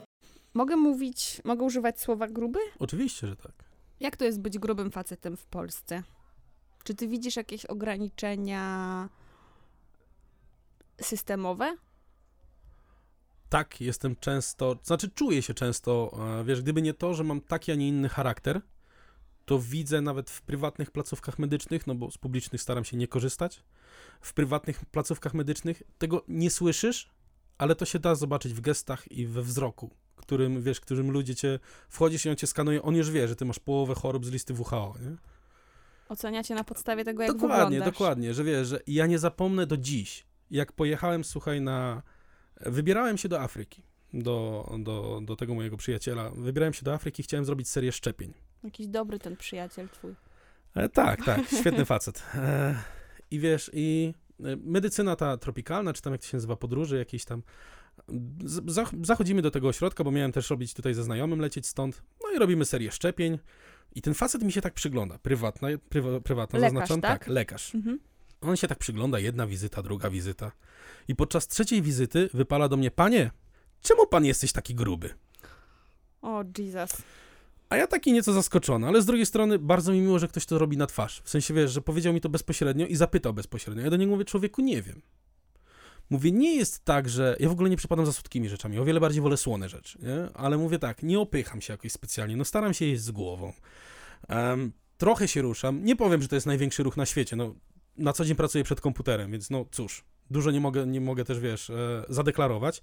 Mogę 0.53 0.75
mówić, 0.75 1.41
mogę 1.43 1.63
używać 1.65 1.99
słowa 1.99 2.27
gruby? 2.27 2.59
Oczywiście, 2.79 3.27
że 3.27 3.35
tak. 3.35 3.51
Jak 3.99 4.17
to 4.17 4.25
jest 4.25 4.39
być 4.39 4.59
grubym 4.59 4.91
facetem 4.91 5.37
w 5.37 5.45
Polsce? 5.45 6.03
Czy 6.83 6.95
ty 6.95 7.07
widzisz 7.07 7.35
jakieś 7.35 7.65
ograniczenia 7.65 9.09
systemowe? 11.01 11.77
Tak, 13.49 13.81
jestem 13.81 14.15
często, 14.15 14.75
znaczy 14.83 15.09
czuję 15.09 15.41
się 15.41 15.53
często, 15.53 16.17
e, 16.39 16.43
wiesz, 16.43 16.61
gdyby 16.61 16.81
nie 16.81 16.93
to, 16.93 17.13
że 17.13 17.23
mam 17.23 17.41
taki, 17.41 17.71
a 17.71 17.75
nie 17.75 17.87
inny 17.87 18.09
charakter, 18.09 18.61
to 19.45 19.59
widzę 19.59 20.01
nawet 20.01 20.29
w 20.29 20.41
prywatnych 20.41 20.91
placówkach 20.91 21.39
medycznych, 21.39 21.87
no 21.87 21.95
bo 21.95 22.11
z 22.11 22.17
publicznych 22.17 22.61
staram 22.61 22.85
się 22.85 22.97
nie 22.97 23.07
korzystać, 23.07 23.63
w 24.21 24.33
prywatnych 24.33 24.85
placówkach 24.85 25.33
medycznych 25.33 25.83
tego 25.97 26.23
nie 26.27 26.51
słyszysz, 26.51 27.09
ale 27.57 27.75
to 27.75 27.85
się 27.85 27.99
da 27.99 28.15
zobaczyć 28.15 28.53
w 28.53 28.61
gestach 28.61 29.11
i 29.11 29.27
we 29.27 29.41
wzroku, 29.41 29.89
którym, 30.15 30.61
wiesz, 30.61 30.79
którym 30.79 31.11
ludzie 31.11 31.35
cię, 31.35 31.59
wchodzisz 31.89 32.25
i 32.25 32.29
on 32.29 32.35
cię 32.35 32.47
skanuje, 32.47 32.81
on 32.81 32.95
już 32.95 33.11
wie, 33.11 33.27
że 33.27 33.35
ty 33.35 33.45
masz 33.45 33.59
połowę 33.59 33.95
chorób 33.95 34.25
z 34.25 34.31
listy 34.31 34.53
WHO, 34.53 34.95
nie? 35.01 35.15
Oceniacie 36.09 36.55
na 36.55 36.63
podstawie 36.63 37.05
tego, 37.05 37.23
jak 37.23 37.33
dokładnie, 37.33 37.57
wyglądasz. 37.57 37.93
dokładnie, 37.93 38.33
że 38.33 38.43
wiesz, 38.43 38.67
że 38.67 38.79
ja 38.87 39.05
nie 39.05 39.19
zapomnę 39.19 39.67
do 39.67 39.77
dziś, 39.77 40.25
jak 40.51 40.71
pojechałem, 40.71 41.23
słuchaj, 41.23 41.61
na... 41.61 42.01
Wybierałem 42.61 43.17
się 43.17 43.29
do 43.29 43.41
Afryki, 43.41 43.83
do, 44.13 44.69
do, 44.79 45.19
do 45.23 45.35
tego 45.35 45.55
mojego 45.55 45.77
przyjaciela. 45.77 46.29
Wybierałem 46.29 46.73
się 46.73 46.83
do 46.83 46.93
Afryki, 46.93 47.23
chciałem 47.23 47.45
zrobić 47.45 47.69
serię 47.69 47.91
szczepień. 47.91 48.33
Jakiś 48.63 48.87
dobry 48.87 49.19
ten 49.19 49.37
przyjaciel 49.37 49.89
twój. 49.89 50.15
E, 50.75 50.89
tak, 50.89 51.25
tak, 51.25 51.47
świetny 51.59 51.85
facet. 51.85 52.23
E, 52.35 52.75
I 53.31 53.39
wiesz, 53.39 53.71
i 53.73 54.13
e, 54.39 54.55
medycyna 54.55 55.15
ta 55.15 55.37
tropikalna, 55.37 55.93
czy 55.93 56.01
tam 56.01 56.13
jak 56.13 56.21
to 56.21 56.27
się 56.27 56.37
nazywa, 56.37 56.55
podróży 56.55 56.97
jakieś 56.97 57.25
tam, 57.25 57.43
zachodzimy 59.01 59.41
do 59.41 59.51
tego 59.51 59.67
ośrodka, 59.67 60.03
bo 60.03 60.11
miałem 60.11 60.31
też 60.31 60.49
robić 60.49 60.73
tutaj 60.73 60.93
ze 60.93 61.03
znajomym, 61.03 61.39
lecieć 61.39 61.67
stąd, 61.67 62.03
no 62.23 62.31
i 62.31 62.39
robimy 62.39 62.65
serię 62.65 62.91
szczepień. 62.91 63.39
I 63.95 64.01
ten 64.01 64.13
facet 64.13 64.43
mi 64.43 64.51
się 64.51 64.61
tak 64.61 64.73
przygląda, 64.73 65.17
prywatna, 65.19 65.67
prywa, 65.89 66.19
prywatna 66.19 66.59
Lekarz, 66.59 66.73
zaznaczam, 66.73 67.01
tak? 67.01 67.27
lekarz. 67.27 67.75
Mhm. 67.75 67.99
On 68.41 68.55
się 68.55 68.67
tak 68.67 68.79
przygląda, 68.79 69.19
jedna 69.19 69.47
wizyta, 69.47 69.81
druga 69.81 70.09
wizyta. 70.09 70.51
I 71.07 71.15
podczas 71.15 71.47
trzeciej 71.47 71.81
wizyty 71.81 72.29
wypala 72.33 72.69
do 72.69 72.77
mnie, 72.77 72.91
panie, 72.91 73.31
czemu 73.81 74.07
pan 74.07 74.25
jesteś 74.25 74.51
taki 74.51 74.75
gruby? 74.75 75.09
O, 76.21 76.43
Jesus. 76.57 77.01
A 77.73 77.77
ja 77.77 77.87
taki 77.87 78.13
nieco 78.13 78.33
zaskoczony, 78.33 78.87
ale 78.87 79.01
z 79.01 79.05
drugiej 79.05 79.25
strony 79.25 79.59
bardzo 79.59 79.91
mi 79.91 80.01
miło, 80.01 80.19
że 80.19 80.27
ktoś 80.27 80.45
to 80.45 80.57
robi 80.57 80.77
na 80.77 80.87
twarz. 80.87 81.21
W 81.25 81.29
sensie, 81.29 81.53
wiesz, 81.53 81.71
że 81.71 81.81
powiedział 81.81 82.13
mi 82.13 82.21
to 82.21 82.29
bezpośrednio 82.29 82.85
i 82.85 82.95
zapytał 82.95 83.33
bezpośrednio. 83.33 83.83
Ja 83.83 83.89
do 83.89 83.95
niego 83.97 84.11
mówię, 84.11 84.25
człowieku, 84.25 84.61
nie 84.61 84.81
wiem. 84.81 85.01
Mówię, 86.09 86.31
nie 86.31 86.55
jest 86.55 86.85
tak, 86.85 87.09
że... 87.09 87.35
Ja 87.39 87.49
w 87.49 87.51
ogóle 87.51 87.69
nie 87.69 87.77
przepadam 87.77 88.05
za 88.05 88.13
słodkimi 88.13 88.49
rzeczami, 88.49 88.79
o 88.79 88.85
wiele 88.85 88.99
bardziej 88.99 89.21
wolę 89.21 89.37
słone 89.37 89.69
rzeczy, 89.69 89.99
nie? 90.01 90.33
Ale 90.33 90.57
mówię 90.57 90.79
tak, 90.79 91.03
nie 91.03 91.19
opycham 91.19 91.61
się 91.61 91.73
jakoś 91.73 91.91
specjalnie, 91.91 92.35
no 92.35 92.45
staram 92.45 92.73
się 92.73 92.85
jeść 92.85 93.01
z 93.01 93.11
głową. 93.11 93.53
Em, 94.27 94.71
trochę 94.97 95.27
się 95.27 95.41
ruszam, 95.41 95.85
nie 95.85 95.95
powiem, 95.95 96.21
że 96.21 96.27
to 96.27 96.35
jest 96.35 96.47
największy 96.47 96.83
ruch 96.83 96.97
na 96.97 97.05
świecie, 97.05 97.35
no 97.35 97.55
na 97.97 98.13
co 98.13 98.25
dzień 98.25 98.35
pracuję 98.35 98.63
przed 98.63 98.81
komputerem, 98.81 99.31
więc 99.31 99.49
no 99.49 99.65
cóż, 99.71 100.03
dużo 100.31 100.51
nie 100.51 100.59
mogę, 100.59 100.85
nie 100.87 101.01
mogę 101.01 101.25
też, 101.25 101.39
wiesz, 101.39 101.69
e, 101.69 102.03
zadeklarować, 102.09 102.81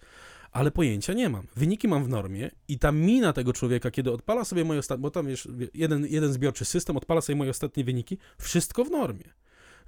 ale 0.53 0.71
pojęcia 0.71 1.13
nie 1.13 1.29
mam. 1.29 1.47
Wyniki 1.57 1.89
mam 1.89 2.05
w 2.05 2.09
normie 2.09 2.51
i 2.69 2.79
ta 2.79 2.93
mina 2.93 3.33
tego 3.33 3.53
człowieka, 3.53 3.91
kiedy 3.91 4.13
odpala 4.13 4.45
sobie 4.45 4.65
moje 4.65 4.81
ostatnie, 4.81 5.03
bo 5.03 5.11
tam 5.11 5.27
wiesz, 5.27 5.49
jeden, 5.75 6.07
jeden 6.07 6.33
zbiorczy 6.33 6.65
system, 6.65 6.97
odpala 6.97 7.21
sobie 7.21 7.37
moje 7.37 7.51
ostatnie 7.51 7.85
wyniki, 7.85 8.19
wszystko 8.39 8.85
w 8.85 8.91
normie. 8.91 9.25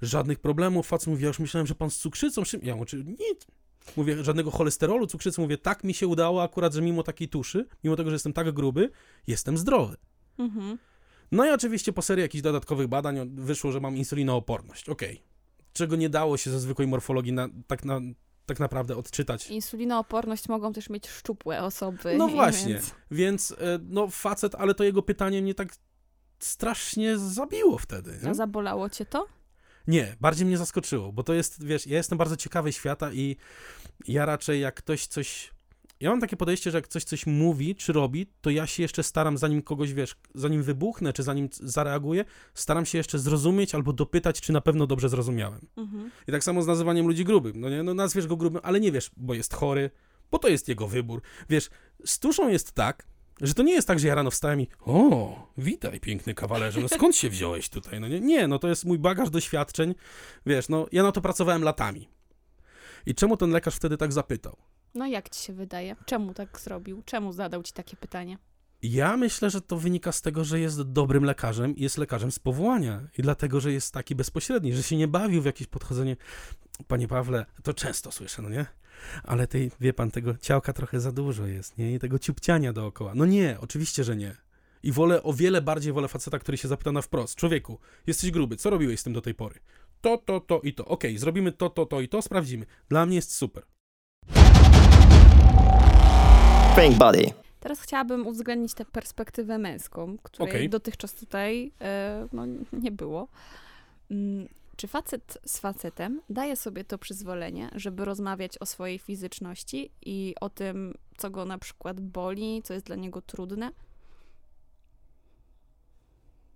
Żadnych 0.01 0.39
problemów, 0.39 0.87
facet 0.87 1.07
mówi, 1.07 1.21
ja 1.23 1.27
już 1.27 1.39
myślałem, 1.39 1.67
że 1.67 1.75
pan 1.75 1.89
z 1.89 1.97
cukrzycą, 1.97 2.43
czym- 2.43 2.61
ja 2.63 2.75
mówię, 2.75 2.97
nic. 3.05 3.47
Mówię, 3.97 4.23
żadnego 4.23 4.51
cholesterolu, 4.51 5.07
cukrzycy, 5.07 5.41
mówię, 5.41 5.57
tak 5.57 5.83
mi 5.83 5.93
się 5.93 6.07
udało 6.07 6.43
akurat, 6.43 6.73
że 6.73 6.81
mimo 6.81 7.03
takiej 7.03 7.27
tuszy, 7.29 7.65
mimo 7.83 7.95
tego, 7.95 8.09
że 8.09 8.15
jestem 8.15 8.33
tak 8.33 8.51
gruby, 8.51 8.89
jestem 9.27 9.57
zdrowy. 9.57 9.95
Mhm. 10.37 10.77
No 11.31 11.45
i 11.45 11.49
oczywiście 11.49 11.93
po 11.93 12.01
serii 12.01 12.21
jakichś 12.21 12.41
dodatkowych 12.41 12.87
badań 12.87 13.29
wyszło, 13.35 13.71
że 13.71 13.79
mam 13.79 13.97
insulinooporność. 13.97 14.89
Okej. 14.89 15.21
Czego 15.73 15.95
nie 15.95 16.09
dało 16.09 16.37
się 16.37 16.51
ze 16.51 16.59
zwykłej 16.59 16.87
morfologii 16.87 17.33
na, 17.33 17.49
tak, 17.67 17.85
na, 17.85 17.99
tak 18.45 18.59
naprawdę 18.59 18.97
odczytać. 18.97 19.49
Insulinooporność 19.49 20.49
mogą 20.49 20.73
też 20.73 20.89
mieć 20.89 21.07
szczupłe 21.09 21.63
osoby. 21.63 22.15
No 22.17 22.27
właśnie. 22.27 22.73
Więc... 22.73 22.95
Więc, 23.11 23.51
e, 23.51 23.79
no 23.83 24.07
facet, 24.07 24.55
ale 24.55 24.73
to 24.73 24.83
jego 24.83 25.01
pytanie 25.01 25.41
mnie 25.41 25.55
tak 25.55 25.75
strasznie 26.39 27.17
zabiło 27.17 27.77
wtedy. 27.77 28.19
Nie? 28.23 28.29
A 28.29 28.33
zabolało 28.33 28.89
cię 28.89 29.05
to? 29.05 29.27
Nie, 29.87 30.15
bardziej 30.21 30.45
mnie 30.45 30.57
zaskoczyło, 30.57 31.11
bo 31.11 31.23
to 31.23 31.33
jest, 31.33 31.63
wiesz, 31.63 31.87
ja 31.87 31.97
jestem 31.97 32.17
bardzo 32.17 32.37
ciekawy 32.37 32.73
świata 32.73 33.13
i 33.13 33.35
ja 34.07 34.25
raczej 34.25 34.61
jak 34.61 34.75
ktoś 34.75 35.07
coś... 35.07 35.52
Ja 36.03 36.09
mam 36.09 36.21
takie 36.21 36.37
podejście, 36.37 36.71
że 36.71 36.77
jak 36.77 36.85
ktoś 36.85 37.03
coś 37.03 37.25
mówi 37.25 37.75
czy 37.75 37.93
robi, 37.93 38.27
to 38.41 38.49
ja 38.49 38.67
się 38.67 38.83
jeszcze 38.83 39.03
staram, 39.03 39.37
zanim 39.37 39.61
kogoś, 39.61 39.93
wiesz, 39.93 40.15
zanim 40.35 40.63
wybuchnę, 40.63 41.13
czy 41.13 41.23
zanim 41.23 41.49
zareaguję, 41.51 42.25
staram 42.53 42.85
się 42.85 42.97
jeszcze 42.97 43.19
zrozumieć 43.19 43.75
albo 43.75 43.93
dopytać, 43.93 44.41
czy 44.41 44.53
na 44.53 44.61
pewno 44.61 44.87
dobrze 44.87 45.09
zrozumiałem. 45.09 45.67
Mhm. 45.77 46.11
I 46.27 46.31
tak 46.31 46.43
samo 46.43 46.61
z 46.61 46.67
nazywaniem 46.67 47.07
ludzi 47.07 47.25
grubym. 47.25 47.59
No 47.61 47.69
nie, 47.69 47.83
no 47.83 47.93
nazwiesz 47.93 48.27
go 48.27 48.37
grubym, 48.37 48.61
ale 48.63 48.79
nie 48.79 48.91
wiesz, 48.91 49.11
bo 49.17 49.33
jest 49.33 49.53
chory, 49.53 49.89
bo 50.31 50.39
to 50.39 50.47
jest 50.47 50.67
jego 50.67 50.87
wybór. 50.87 51.21
Wiesz, 51.49 51.69
z 52.05 52.19
tuszą 52.19 52.49
jest 52.49 52.71
tak, 52.71 53.07
Że 53.41 53.53
to 53.53 53.63
nie 53.63 53.73
jest 53.73 53.87
tak, 53.87 53.99
że 53.99 54.07
ja 54.07 54.15
rano 54.15 54.31
wstałem 54.31 54.61
i 54.61 54.67
o, 54.79 55.35
witaj 55.57 55.99
piękny 55.99 56.33
kawalerze, 56.33 56.81
no 56.81 56.89
skąd 56.89 57.15
się 57.15 57.29
wziąłeś 57.29 57.69
tutaj? 57.69 57.99
No 57.99 58.07
nie, 58.07 58.19
nie, 58.19 58.47
no 58.47 58.59
to 58.59 58.67
jest 58.67 58.85
mój 58.85 58.99
bagaż 58.99 59.29
doświadczeń, 59.29 59.95
wiesz, 60.45 60.69
no 60.69 60.87
ja 60.91 61.03
na 61.03 61.11
to 61.11 61.21
pracowałem 61.21 61.63
latami. 61.63 62.09
I 63.05 63.15
czemu 63.15 63.37
ten 63.37 63.51
lekarz 63.51 63.75
wtedy 63.75 63.97
tak 63.97 64.13
zapytał? 64.13 64.57
No 64.95 65.07
jak 65.07 65.29
ci 65.29 65.43
się 65.43 65.53
wydaje? 65.53 65.95
Czemu 66.05 66.33
tak 66.33 66.59
zrobił? 66.59 67.03
Czemu 67.05 67.33
zadał 67.33 67.63
ci 67.63 67.73
takie 67.73 67.97
pytanie? 67.97 68.37
Ja 68.83 69.17
myślę, 69.17 69.49
że 69.49 69.61
to 69.61 69.77
wynika 69.77 70.11
z 70.11 70.21
tego, 70.21 70.43
że 70.43 70.59
jest 70.59 70.81
dobrym 70.81 71.23
lekarzem 71.23 71.75
i 71.75 71.83
jest 71.83 71.97
lekarzem 71.97 72.31
z 72.31 72.39
powołania. 72.39 73.01
I 73.17 73.21
dlatego, 73.21 73.59
że 73.59 73.71
jest 73.71 73.93
taki 73.93 74.15
bezpośredni, 74.15 74.73
że 74.73 74.83
się 74.83 74.97
nie 74.97 75.07
bawił 75.07 75.41
w 75.41 75.45
jakieś 75.45 75.67
podchodzenie. 75.67 76.17
Panie 76.87 77.07
Pawle, 77.07 77.45
to 77.63 77.73
często 77.73 78.11
słyszę, 78.11 78.41
no 78.41 78.49
nie? 78.49 78.65
Ale 79.23 79.47
tej, 79.47 79.71
wie 79.81 79.93
pan, 79.93 80.11
tego 80.11 80.37
ciałka 80.37 80.73
trochę 80.73 80.99
za 80.99 81.11
dużo 81.11 81.45
jest, 81.45 81.77
nie? 81.77 81.93
I 81.93 81.99
tego 81.99 82.19
ciupciania 82.19 82.73
dookoła. 82.73 83.11
No 83.15 83.25
nie, 83.25 83.57
oczywiście, 83.61 84.03
że 84.03 84.15
nie. 84.15 84.35
I 84.83 84.91
wolę, 84.91 85.23
o 85.23 85.33
wiele 85.33 85.61
bardziej 85.61 85.93
wolę 85.93 86.07
faceta, 86.07 86.39
który 86.39 86.57
się 86.57 86.67
zapyta 86.67 86.91
na 86.91 87.01
wprost. 87.01 87.35
Człowieku, 87.35 87.79
jesteś 88.07 88.31
gruby, 88.31 88.55
co 88.55 88.69
robiłeś 88.69 88.99
z 88.99 89.03
tym 89.03 89.13
do 89.13 89.21
tej 89.21 89.33
pory? 89.33 89.59
To, 90.01 90.17
to, 90.17 90.39
to 90.39 90.61
i 90.61 90.73
to. 90.73 90.85
Okej, 90.85 91.17
zrobimy 91.17 91.51
to, 91.51 91.69
to, 91.69 91.85
to 91.85 92.01
i 92.01 92.09
to, 92.09 92.21
sprawdzimy. 92.21 92.65
Dla 92.89 93.05
mnie 93.05 93.15
jest 93.15 93.33
super. 93.35 93.63
Prank 96.75 96.97
Buddy. 96.97 97.33
Teraz 97.59 97.81
chciałabym 97.81 98.27
uwzględnić 98.27 98.73
tę 98.73 98.85
perspektywę 98.85 99.57
męską, 99.57 100.17
której 100.23 100.49
Okej. 100.49 100.69
dotychczas 100.69 101.13
tutaj 101.13 101.71
e, 101.81 102.27
no, 102.33 102.43
nie 102.73 102.91
było. 102.91 103.27
Mm, 104.11 104.47
Czy 104.75 104.87
facet 104.87 105.37
z 105.45 105.59
facetem 105.59 106.21
daje 106.29 106.55
sobie 106.55 106.83
to 106.83 106.97
przyzwolenie, 106.97 107.69
żeby 107.75 108.05
rozmawiać 108.05 108.57
o 108.57 108.65
swojej 108.65 108.99
fizyczności 108.99 109.91
i 110.05 110.35
o 110.41 110.49
tym, 110.49 110.93
co 111.17 111.29
go 111.29 111.45
na 111.45 111.57
przykład 111.57 111.99
boli, 112.01 112.61
co 112.63 112.73
jest 112.73 112.85
dla 112.85 112.95
niego 112.95 113.21
trudne? 113.21 113.71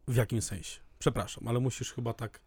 W 0.07 0.15
jakim 0.15 0.41
sensie? 0.41 0.79
Przepraszam, 0.99 1.47
ale 1.47 1.59
musisz 1.59 1.93
chyba 1.93 2.13
tak 2.13 2.39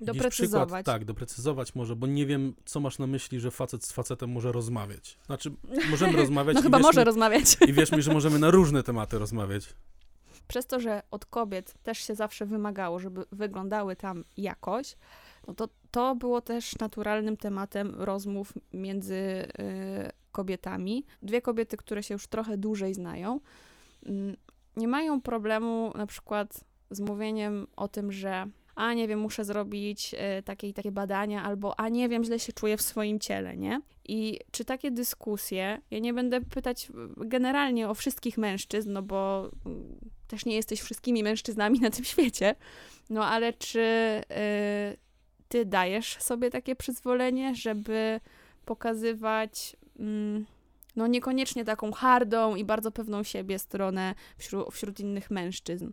Doprecyzować. 0.00 0.68
Przykład, 0.68 0.86
tak, 0.86 1.04
doprecyzować 1.04 1.74
może, 1.74 1.96
bo 1.96 2.06
nie 2.06 2.26
wiem, 2.26 2.54
co 2.64 2.80
masz 2.80 2.98
na 2.98 3.06
myśli, 3.06 3.40
że 3.40 3.50
facet 3.50 3.84
z 3.84 3.92
facetem 3.92 4.30
może 4.30 4.52
rozmawiać. 4.52 5.18
Znaczy, 5.26 5.52
możemy 5.90 6.12
rozmawiać 6.22 6.54
No 6.54 6.62
chyba 6.62 6.78
może 6.78 7.00
mi, 7.00 7.04
rozmawiać. 7.04 7.56
i 7.68 7.72
wierz 7.72 7.92
mi, 7.92 8.02
że 8.02 8.12
możemy 8.12 8.38
na 8.38 8.50
różne 8.50 8.82
tematy 8.82 9.18
rozmawiać. 9.18 9.74
Przez 10.48 10.66
to, 10.66 10.80
że 10.80 11.02
od 11.10 11.26
kobiet 11.26 11.74
też 11.82 11.98
się 11.98 12.14
zawsze 12.14 12.46
wymagało, 12.46 12.98
żeby 12.98 13.24
wyglądały 13.32 13.96
tam 13.96 14.24
jakoś, 14.36 14.96
no 15.48 15.54
to 15.54 15.68
to 15.90 16.14
było 16.14 16.40
też 16.40 16.78
naturalnym 16.78 17.36
tematem 17.36 17.94
rozmów 17.94 18.52
między 18.72 19.14
y, 19.14 19.48
kobietami. 20.32 21.04
Dwie 21.22 21.42
kobiety, 21.42 21.76
które 21.76 22.02
się 22.02 22.14
już 22.14 22.26
trochę 22.26 22.56
dłużej 22.56 22.94
znają, 22.94 23.40
mm, 24.06 24.36
nie 24.76 24.88
mają 24.88 25.20
problemu 25.20 25.92
na 25.94 26.06
przykład 26.06 26.64
z 26.90 27.00
mówieniem 27.00 27.66
o 27.76 27.88
tym, 27.88 28.12
że 28.12 28.46
a 28.76 28.94
nie 28.94 29.08
wiem, 29.08 29.18
muszę 29.18 29.44
zrobić 29.44 30.14
y, 30.38 30.42
takie 30.42 30.68
i 30.68 30.74
takie 30.74 30.92
badania, 30.92 31.42
albo 31.42 31.80
a 31.80 31.88
nie 31.88 32.08
wiem, 32.08 32.24
źle 32.24 32.38
się 32.38 32.52
czuję 32.52 32.76
w 32.76 32.82
swoim 32.82 33.20
ciele, 33.20 33.56
nie? 33.56 33.80
I 34.04 34.38
czy 34.50 34.64
takie 34.64 34.90
dyskusje, 34.90 35.80
ja 35.90 35.98
nie 35.98 36.14
będę 36.14 36.40
pytać 36.40 36.90
y, 36.90 36.92
generalnie 37.16 37.88
o 37.88 37.94
wszystkich 37.94 38.38
mężczyzn, 38.38 38.92
no 38.92 39.02
bo 39.02 39.50
mm, 39.66 39.98
też 40.28 40.46
nie 40.46 40.56
jesteś 40.56 40.80
wszystkimi 40.80 41.22
mężczyznami 41.22 41.80
na 41.80 41.90
tym 41.90 42.04
świecie, 42.14 42.54
no 43.10 43.26
ale 43.26 43.52
czy 43.52 43.80
y, 44.90 44.96
ty 45.48 45.64
dajesz 45.64 46.16
sobie 46.22 46.50
takie 46.50 46.76
przyzwolenie, 46.76 47.54
żeby 47.54 48.20
pokazywać 48.64 49.76
mm, 49.98 50.46
no 50.96 51.06
niekoniecznie 51.06 51.64
taką 51.64 51.92
hardą 51.92 52.54
i 52.54 52.64
bardzo 52.64 52.90
pewną 52.90 53.22
siebie 53.22 53.58
stronę 53.58 54.14
wśród, 54.38 54.74
wśród 54.74 55.00
innych 55.00 55.30
mężczyzn? 55.30 55.90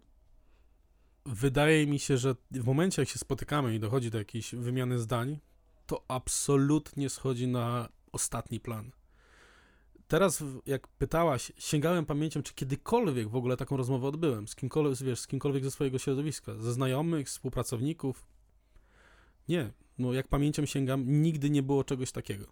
Wydaje 1.25 1.87
mi 1.87 1.99
się, 1.99 2.17
że 2.17 2.35
w 2.51 2.65
momencie, 2.65 3.01
jak 3.01 3.09
się 3.09 3.19
spotykamy 3.19 3.75
i 3.75 3.79
dochodzi 3.79 4.11
do 4.11 4.17
jakiejś 4.17 4.55
wymiany 4.55 4.99
zdań, 4.99 5.39
to 5.87 6.03
absolutnie 6.07 7.09
schodzi 7.09 7.47
na 7.47 7.89
ostatni 8.11 8.59
plan. 8.59 8.91
Teraz, 10.07 10.43
jak 10.65 10.87
pytałaś, 10.87 11.51
sięgałem 11.57 12.05
pamięcią, 12.05 12.43
czy 12.43 12.53
kiedykolwiek 12.53 13.29
w 13.29 13.35
ogóle 13.35 13.57
taką 13.57 13.77
rozmowę 13.77 14.07
odbyłem 14.07 14.47
z 14.47 14.55
kimkolwiek, 14.55 14.97
wiesz, 15.03 15.19
z 15.19 15.27
kimkolwiek 15.27 15.63
ze 15.63 15.71
swojego 15.71 15.99
środowiska, 15.99 16.55
ze 16.55 16.73
znajomych, 16.73 17.27
współpracowników. 17.27 18.25
Nie, 19.49 19.71
no 19.97 20.13
jak 20.13 20.27
pamięcią 20.27 20.65
sięgam, 20.65 21.21
nigdy 21.21 21.49
nie 21.49 21.63
było 21.63 21.83
czegoś 21.83 22.11
takiego. 22.11 22.45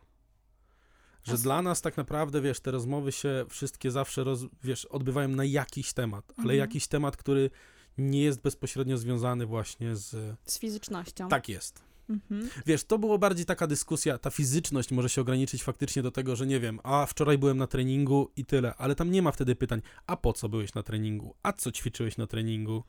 Że 1.23 1.31
A 1.31 1.35
s- 1.35 1.41
dla 1.41 1.61
nas 1.61 1.81
tak 1.81 1.97
naprawdę, 1.97 2.41
wiesz, 2.41 2.59
te 2.59 2.71
rozmowy 2.71 3.11
się 3.11 3.45
wszystkie 3.49 3.91
zawsze, 3.91 4.23
roz, 4.23 4.45
wiesz, 4.63 4.85
odbywają 4.85 5.27
na 5.29 5.45
jakiś 5.45 5.93
temat, 5.93 6.25
ale 6.31 6.39
Mhm. 6.43 6.59
jakiś 6.59 6.87
temat, 6.87 7.17
który 7.17 7.49
nie 7.97 8.23
jest 8.23 8.41
bezpośrednio 8.41 8.97
związany 8.97 9.45
właśnie 9.45 9.95
z... 9.95 10.37
Z 10.45 10.59
fizycznością. 10.59 11.29
Tak 11.29 11.49
jest. 11.49 11.91
Mhm. 12.09 12.49
Wiesz, 12.65 12.83
to 12.83 12.99
było 12.99 13.17
bardziej 13.17 13.45
taka 13.45 13.67
dyskusja, 13.67 14.17
ta 14.17 14.29
fizyczność 14.29 14.91
może 14.91 15.09
się 15.09 15.21
ograniczyć 15.21 15.63
faktycznie 15.63 16.03
do 16.03 16.11
tego, 16.11 16.35
że 16.35 16.47
nie 16.47 16.59
wiem, 16.59 16.79
a 16.83 17.05
wczoraj 17.05 17.37
byłem 17.37 17.57
na 17.57 17.67
treningu 17.67 18.31
i 18.35 18.45
tyle, 18.45 18.75
ale 18.75 18.95
tam 18.95 19.11
nie 19.11 19.21
ma 19.21 19.31
wtedy 19.31 19.55
pytań, 19.55 19.81
a 20.07 20.17
po 20.17 20.33
co 20.33 20.49
byłeś 20.49 20.73
na 20.73 20.83
treningu, 20.83 21.35
a 21.43 21.53
co 21.53 21.71
ćwiczyłeś 21.71 22.17
na 22.17 22.27
treningu. 22.27 22.83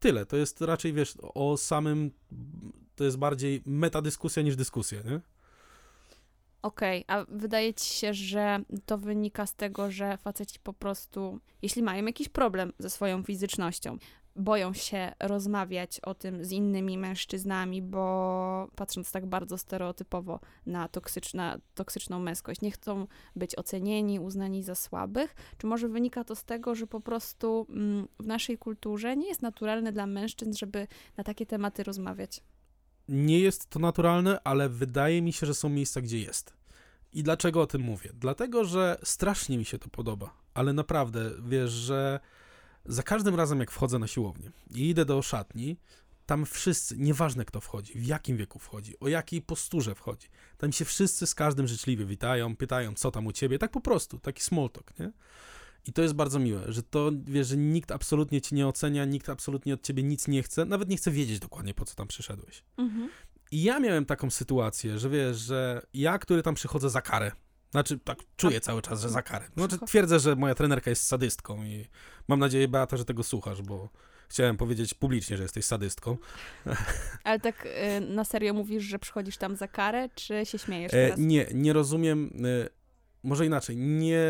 Tyle, 0.00 0.26
to 0.26 0.36
jest 0.36 0.60
raczej, 0.60 0.92
wiesz, 0.92 1.14
o 1.22 1.56
samym, 1.56 2.10
to 2.94 3.04
jest 3.04 3.16
bardziej 3.16 3.62
metadyskusja 3.66 4.42
niż 4.42 4.56
dyskusja, 4.56 5.02
nie? 5.02 5.20
Okej, 6.66 7.04
a 7.06 7.24
wydaje 7.28 7.74
ci 7.74 7.94
się, 7.94 8.14
że 8.14 8.58
to 8.86 8.98
wynika 8.98 9.46
z 9.46 9.54
tego, 9.54 9.90
że 9.90 10.16
faceci 10.16 10.58
po 10.62 10.72
prostu, 10.72 11.40
jeśli 11.62 11.82
mają 11.82 12.06
jakiś 12.06 12.28
problem 12.28 12.72
ze 12.78 12.90
swoją 12.90 13.22
fizycznością, 13.22 13.98
boją 14.36 14.72
się 14.72 15.12
rozmawiać 15.20 16.00
o 16.00 16.14
tym 16.14 16.44
z 16.44 16.52
innymi 16.52 16.98
mężczyznami, 16.98 17.82
bo 17.82 18.68
patrząc 18.76 19.12
tak 19.12 19.26
bardzo 19.26 19.58
stereotypowo 19.58 20.40
na 20.66 20.88
toksyczna, 20.88 21.58
toksyczną 21.74 22.18
męskość, 22.18 22.60
nie 22.60 22.70
chcą 22.70 23.06
być 23.36 23.58
ocenieni, 23.58 24.20
uznani 24.20 24.62
za 24.62 24.74
słabych, 24.74 25.34
czy 25.58 25.66
może 25.66 25.88
wynika 25.88 26.24
to 26.24 26.34
z 26.34 26.44
tego, 26.44 26.74
że 26.74 26.86
po 26.86 27.00
prostu 27.00 27.66
mm, 27.70 28.08
w 28.20 28.26
naszej 28.26 28.58
kulturze 28.58 29.16
nie 29.16 29.28
jest 29.28 29.42
naturalne 29.42 29.92
dla 29.92 30.06
mężczyzn, 30.06 30.52
żeby 30.52 30.86
na 31.16 31.24
takie 31.24 31.46
tematy 31.46 31.82
rozmawiać? 31.82 32.40
Nie 33.08 33.40
jest 33.40 33.70
to 33.70 33.78
naturalne, 33.78 34.40
ale 34.44 34.68
wydaje 34.68 35.22
mi 35.22 35.32
się, 35.32 35.46
że 35.46 35.54
są 35.54 35.68
miejsca, 35.68 36.00
gdzie 36.00 36.18
jest. 36.18 36.52
I 37.12 37.22
dlaczego 37.22 37.60
o 37.60 37.66
tym 37.66 37.82
mówię? 37.82 38.10
Dlatego, 38.14 38.64
że 38.64 38.98
strasznie 39.04 39.58
mi 39.58 39.64
się 39.64 39.78
to 39.78 39.88
podoba, 39.88 40.34
ale 40.54 40.72
naprawdę, 40.72 41.30
wiesz, 41.44 41.70
że 41.70 42.20
za 42.84 43.02
każdym 43.02 43.34
razem, 43.34 43.60
jak 43.60 43.70
wchodzę 43.70 43.98
na 43.98 44.06
siłownię 44.06 44.50
i 44.74 44.88
idę 44.88 45.04
do 45.04 45.22
szatni, 45.22 45.76
tam 46.26 46.46
wszyscy, 46.46 46.96
nieważne 46.98 47.44
kto 47.44 47.60
wchodzi, 47.60 47.92
w 47.98 48.06
jakim 48.06 48.36
wieku 48.36 48.58
wchodzi, 48.58 49.00
o 49.00 49.08
jakiej 49.08 49.42
posturze 49.42 49.94
wchodzi, 49.94 50.28
tam 50.58 50.72
się 50.72 50.84
wszyscy 50.84 51.26
z 51.26 51.34
każdym 51.34 51.66
życzliwie 51.66 52.06
witają, 52.06 52.56
pytają, 52.56 52.94
co 52.94 53.10
tam 53.10 53.26
u 53.26 53.32
ciebie, 53.32 53.58
tak 53.58 53.70
po 53.70 53.80
prostu, 53.80 54.18
taki 54.18 54.42
small 54.42 54.70
talk, 54.70 54.98
nie? 54.98 55.12
I 55.86 55.92
to 55.92 56.02
jest 56.02 56.14
bardzo 56.14 56.38
miłe, 56.38 56.60
że 56.68 56.82
to, 56.82 57.10
wiesz, 57.24 57.46
że 57.46 57.56
nikt 57.56 57.90
absolutnie 57.92 58.40
cię 58.40 58.56
nie 58.56 58.66
ocenia, 58.68 59.04
nikt 59.04 59.28
absolutnie 59.28 59.74
od 59.74 59.82
ciebie 59.82 60.02
nic 60.02 60.28
nie 60.28 60.42
chce, 60.42 60.64
nawet 60.64 60.88
nie 60.88 60.96
chce 60.96 61.10
wiedzieć 61.10 61.38
dokładnie, 61.38 61.74
po 61.74 61.84
co 61.84 61.94
tam 61.94 62.08
przyszedłeś. 62.08 62.62
Mhm. 62.76 63.08
I 63.50 63.62
ja 63.62 63.80
miałem 63.80 64.04
taką 64.06 64.30
sytuację, 64.30 64.98
że 64.98 65.10
wiesz, 65.10 65.36
że 65.36 65.82
ja, 65.94 66.18
który 66.18 66.42
tam 66.42 66.54
przychodzę 66.54 66.90
za 66.90 67.02
karę, 67.02 67.32
znaczy 67.70 67.98
tak 67.98 68.18
czuję 68.36 68.60
cały 68.60 68.82
czas, 68.82 69.00
że 69.02 69.08
za 69.08 69.22
karę. 69.22 69.48
Znaczy 69.56 69.76
Przycho- 69.76 69.86
twierdzę, 69.86 70.20
że 70.20 70.36
moja 70.36 70.54
trenerka 70.54 70.90
jest 70.90 71.06
sadystką 71.06 71.64
i 71.64 71.86
mam 72.28 72.38
nadzieję, 72.38 72.68
Beata, 72.68 72.96
że 72.96 73.04
tego 73.04 73.22
słuchasz, 73.22 73.62
bo 73.62 73.88
chciałem 74.28 74.56
powiedzieć 74.56 74.94
publicznie, 74.94 75.36
że 75.36 75.42
jesteś 75.42 75.64
sadystką. 75.64 76.16
Ale 77.24 77.40
tak 77.40 77.66
y, 77.66 78.00
na 78.00 78.24
serio 78.24 78.54
mówisz, 78.54 78.84
że 78.84 78.98
przychodzisz 78.98 79.36
tam 79.36 79.56
za 79.56 79.68
karę, 79.68 80.08
czy 80.14 80.46
się 80.46 80.58
śmiejesz 80.58 80.94
E, 80.94 80.96
teraz? 80.96 81.18
nie, 81.18 81.46
nie 81.54 81.72
rozumiem, 81.72 82.30
e, 82.44 82.68
może 83.22 83.46
inaczej, 83.46 83.76
nie, 83.76 84.24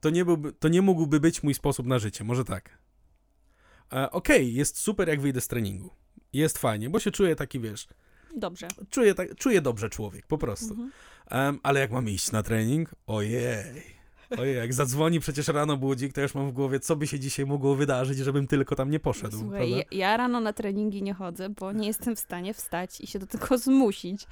to, 0.00 0.10
nie 0.10 0.24
byłby, 0.24 0.52
to 0.52 0.68
nie 0.68 0.82
mógłby 0.82 1.20
być 1.20 1.42
mój 1.42 1.54
sposób 1.54 1.86
na 1.86 1.98
życie, 1.98 2.24
może 2.24 2.44
tak. 2.44 2.78
E, 3.92 4.10
Okej, 4.10 4.54
jest 4.54 4.78
super, 4.78 5.08
jak 5.08 5.20
wyjdę 5.20 5.40
z 5.40 5.48
treningu. 5.48 5.90
Jest 6.32 6.58
fajnie, 6.58 6.90
bo 6.90 7.00
się 7.00 7.10
czuję 7.10 7.36
taki, 7.36 7.60
wiesz, 7.60 7.88
Dobrze. 8.36 8.68
czuję, 8.90 9.14
tak, 9.14 9.34
czuję 9.34 9.60
dobrze 9.60 9.90
człowiek, 9.90 10.26
po 10.26 10.38
prostu. 10.38 10.70
Mhm. 10.70 10.90
Em, 11.30 11.60
ale 11.62 11.80
jak 11.80 11.90
mam 11.90 12.08
iść 12.08 12.32
na 12.32 12.42
trening? 12.42 12.94
Ojej. 13.06 14.02
Ojej, 14.38 14.56
jak 14.56 14.74
zadzwoni 14.74 15.20
przecież 15.20 15.48
rano 15.48 15.76
budzik, 15.76 16.12
to 16.12 16.20
już 16.20 16.34
mam 16.34 16.48
w 16.50 16.52
głowie, 16.52 16.80
co 16.80 16.96
by 16.96 17.06
się 17.06 17.18
dzisiaj 17.20 17.46
mogło 17.46 17.74
wydarzyć, 17.74 18.18
żebym 18.18 18.46
tylko 18.46 18.76
tam 18.76 18.90
nie 18.90 19.00
poszedł. 19.00 19.38
Słuchaj, 19.38 19.70
ja, 19.70 19.82
ja 19.90 20.16
rano 20.16 20.40
na 20.40 20.52
treningi 20.52 21.02
nie 21.02 21.14
chodzę, 21.14 21.50
bo 21.50 21.72
nie 21.72 21.86
jestem 21.86 22.16
w 22.16 22.18
stanie 22.18 22.54
wstać 22.54 23.00
i 23.00 23.06
się 23.06 23.18
do 23.18 23.26
tego 23.26 23.58
zmusić, 23.58 24.26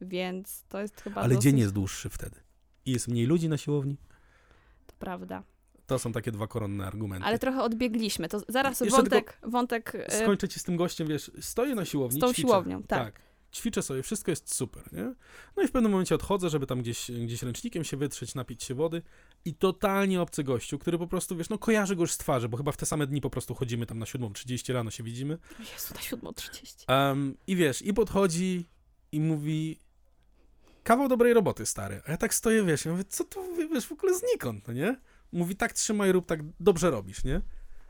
więc 0.00 0.64
to 0.68 0.80
jest 0.80 1.00
chyba 1.00 1.20
Ale 1.20 1.28
dosyć, 1.28 1.42
dzień 1.42 1.58
jest 1.58 1.72
dłuższy 1.72 2.08
wtedy. 2.08 2.45
I 2.86 2.92
jest 2.92 3.08
mniej 3.08 3.26
ludzi 3.26 3.48
na 3.48 3.56
siłowni. 3.56 3.96
To 4.86 4.94
prawda. 4.98 5.42
To 5.86 5.98
są 5.98 6.12
takie 6.12 6.32
dwa 6.32 6.46
koronne 6.46 6.86
argumenty. 6.86 7.26
Ale 7.26 7.38
trochę 7.38 7.62
odbiegliśmy, 7.62 8.28
to 8.28 8.40
zaraz 8.48 8.80
Jeszcze 8.80 8.96
wątek, 8.96 9.38
wątek 9.42 9.92
e, 9.94 10.22
Skończę 10.22 10.48
ci 10.48 10.60
z 10.60 10.62
tym 10.62 10.76
gościem, 10.76 11.08
wiesz, 11.08 11.30
stoję 11.40 11.74
na 11.74 11.84
siłowni, 11.84 12.18
z 12.18 12.20
tą 12.20 12.32
ćwiczę. 12.32 12.48
siłownią, 12.48 12.82
tak. 12.82 13.20
ćwiczę 13.54 13.82
sobie, 13.82 14.02
wszystko 14.02 14.30
jest 14.32 14.54
super, 14.54 14.92
nie? 14.92 15.14
No 15.56 15.62
i 15.62 15.68
w 15.68 15.72
pewnym 15.72 15.92
momencie 15.92 16.14
odchodzę, 16.14 16.50
żeby 16.50 16.66
tam 16.66 16.82
gdzieś, 16.82 17.10
gdzieś 17.10 17.42
ręcznikiem 17.42 17.84
się 17.84 17.96
wytrzeć, 17.96 18.34
napić 18.34 18.62
się 18.62 18.74
wody 18.74 19.02
i 19.44 19.54
totalnie 19.54 20.20
obcy 20.20 20.44
gościu, 20.44 20.78
który 20.78 20.98
po 20.98 21.06
prostu, 21.06 21.36
wiesz, 21.36 21.48
no 21.48 21.58
kojarzy 21.58 21.96
go 21.96 22.02
już 22.02 22.12
z 22.12 22.18
twarzy, 22.18 22.48
bo 22.48 22.56
chyba 22.56 22.72
w 22.72 22.76
te 22.76 22.86
same 22.86 23.06
dni 23.06 23.20
po 23.20 23.30
prostu 23.30 23.54
chodzimy 23.54 23.86
tam 23.86 23.98
na 23.98 24.06
7.30 24.06 24.72
rano 24.72 24.90
się 24.90 25.02
widzimy. 25.02 25.38
Jezu, 25.58 25.94
na 25.94 26.00
7.30. 26.00 27.08
Um, 27.08 27.36
I 27.46 27.56
wiesz, 27.56 27.82
i 27.82 27.94
podchodzi 27.94 28.64
i 29.12 29.20
mówi 29.20 29.85
kawał 30.86 31.08
dobrej 31.08 31.34
roboty, 31.34 31.66
stary. 31.66 32.00
A 32.06 32.10
ja 32.10 32.16
tak 32.16 32.34
stoję, 32.34 32.64
wiesz, 32.64 32.84
ja 32.84 32.92
mówię, 32.92 33.04
co 33.08 33.24
to, 33.24 33.44
wiesz, 33.72 33.86
w 33.86 33.92
ogóle 33.92 34.18
znikąd, 34.18 34.68
no 34.68 34.74
nie? 34.74 34.96
Mówi, 35.32 35.56
tak 35.56 35.72
trzymaj, 35.72 36.12
rób, 36.12 36.26
tak 36.26 36.40
dobrze 36.60 36.90
robisz, 36.90 37.24
nie? 37.24 37.40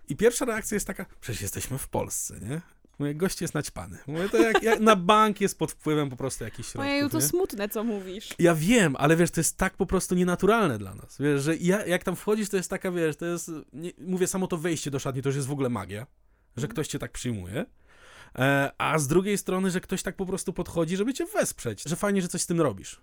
I 0.08 0.16
pierwsza 0.16 0.44
reakcja 0.44 0.74
jest 0.74 0.86
taka, 0.86 1.06
przecież 1.20 1.42
jesteśmy 1.42 1.78
w 1.78 1.88
Polsce, 1.88 2.40
nie? 2.40 2.60
Mówię, 2.98 3.14
gość 3.14 3.40
jest 3.40 3.54
naćpany. 3.54 3.98
Mówię, 4.06 4.28
to 4.28 4.36
jak, 4.36 4.62
jak 4.62 4.80
na 4.80 4.96
bank 4.96 5.40
jest 5.40 5.58
pod 5.58 5.72
wpływem 5.72 6.10
po 6.10 6.16
prostu 6.16 6.44
jakichś 6.44 6.68
środków, 6.68 6.90
Ojeju, 6.90 7.08
to 7.08 7.18
nie? 7.18 7.24
smutne, 7.24 7.68
co 7.68 7.84
mówisz. 7.84 8.34
Ja 8.38 8.54
wiem, 8.54 8.96
ale 8.98 9.16
wiesz, 9.16 9.30
to 9.30 9.40
jest 9.40 9.56
tak 9.56 9.76
po 9.76 9.86
prostu 9.86 10.14
nienaturalne 10.14 10.78
dla 10.78 10.94
nas. 10.94 11.16
Wiesz, 11.20 11.42
że 11.42 11.56
ja, 11.56 11.86
jak 11.86 12.04
tam 12.04 12.16
wchodzisz, 12.16 12.48
to 12.48 12.56
jest 12.56 12.70
taka, 12.70 12.90
wiesz, 12.90 13.16
to 13.16 13.26
jest, 13.26 13.50
nie, 13.72 13.90
mówię, 13.98 14.26
samo 14.26 14.46
to 14.46 14.56
wejście 14.56 14.90
do 14.90 14.98
szatni 14.98 15.22
to 15.22 15.28
już 15.28 15.36
jest 15.36 15.48
w 15.48 15.52
ogóle 15.52 15.68
magia, 15.68 16.06
że 16.56 16.68
ktoś 16.68 16.88
cię 16.88 16.98
tak 16.98 17.12
przyjmuje. 17.12 17.66
E, 18.38 18.70
a 18.78 18.98
z 18.98 19.06
drugiej 19.08 19.38
strony, 19.38 19.70
że 19.70 19.80
ktoś 19.80 20.02
tak 20.02 20.16
po 20.16 20.26
prostu 20.26 20.52
podchodzi, 20.52 20.96
żeby 20.96 21.14
cię 21.14 21.26
wesprzeć, 21.26 21.82
że 21.86 21.96
fajnie, 21.96 22.22
że 22.22 22.28
coś 22.28 22.42
z 22.42 22.46
tym 22.46 22.60
robisz. 22.60 23.00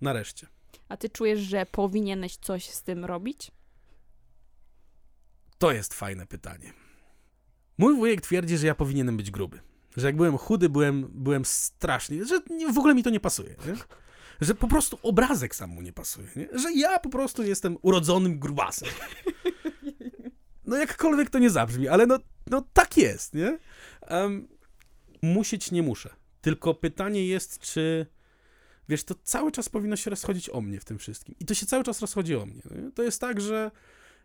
Nareszcie. 0.00 0.46
A 0.88 0.96
ty 0.96 1.08
czujesz, 1.08 1.40
że 1.40 1.66
powinieneś 1.66 2.36
coś 2.36 2.70
z 2.70 2.82
tym 2.82 3.04
robić? 3.04 3.50
To 5.58 5.72
jest 5.72 5.94
fajne 5.94 6.26
pytanie. 6.26 6.72
Mój 7.78 7.96
wujek 7.96 8.20
twierdzi, 8.20 8.58
że 8.58 8.66
ja 8.66 8.74
powinienem 8.74 9.16
być 9.16 9.30
gruby. 9.30 9.60
Że 9.96 10.06
jak 10.06 10.16
byłem 10.16 10.38
chudy, 10.38 10.68
byłem, 10.68 11.08
byłem 11.12 11.44
strasznie, 11.44 12.24
że 12.24 12.40
w 12.72 12.78
ogóle 12.78 12.94
mi 12.94 13.02
to 13.02 13.10
nie 13.10 13.20
pasuje. 13.20 13.50
Nie? 13.66 13.74
Że 14.40 14.54
po 14.54 14.68
prostu 14.68 14.98
obrazek 15.02 15.54
sam 15.54 15.70
mu 15.70 15.82
nie 15.82 15.92
pasuje. 15.92 16.28
Nie? 16.36 16.58
Że 16.58 16.72
ja 16.72 16.98
po 16.98 17.10
prostu 17.10 17.42
jestem 17.42 17.76
urodzonym 17.82 18.38
grubasem. 18.38 18.88
No 20.64 20.76
jakkolwiek 20.76 21.30
to 21.30 21.38
nie 21.38 21.50
zabrzmi, 21.50 21.88
ale 21.88 22.06
no, 22.06 22.18
no 22.46 22.64
tak 22.72 22.96
jest, 22.96 23.34
nie? 23.34 23.58
Um, 24.10 24.48
musieć 25.22 25.70
nie 25.70 25.82
muszę. 25.82 26.10
Tylko 26.40 26.74
pytanie 26.74 27.26
jest, 27.26 27.58
czy 27.58 28.06
wiesz, 28.88 29.04
to 29.04 29.14
cały 29.22 29.52
czas 29.52 29.68
powinno 29.68 29.96
się 29.96 30.10
rozchodzić 30.10 30.50
o 30.50 30.60
mnie 30.60 30.80
w 30.80 30.84
tym 30.84 30.98
wszystkim. 30.98 31.34
I 31.40 31.44
to 31.44 31.54
się 31.54 31.66
cały 31.66 31.84
czas 31.84 32.00
rozchodzi 32.00 32.36
o 32.36 32.46
mnie. 32.46 32.62
Nie? 32.70 32.90
To 32.90 33.02
jest 33.02 33.20
tak, 33.20 33.40
że 33.40 33.70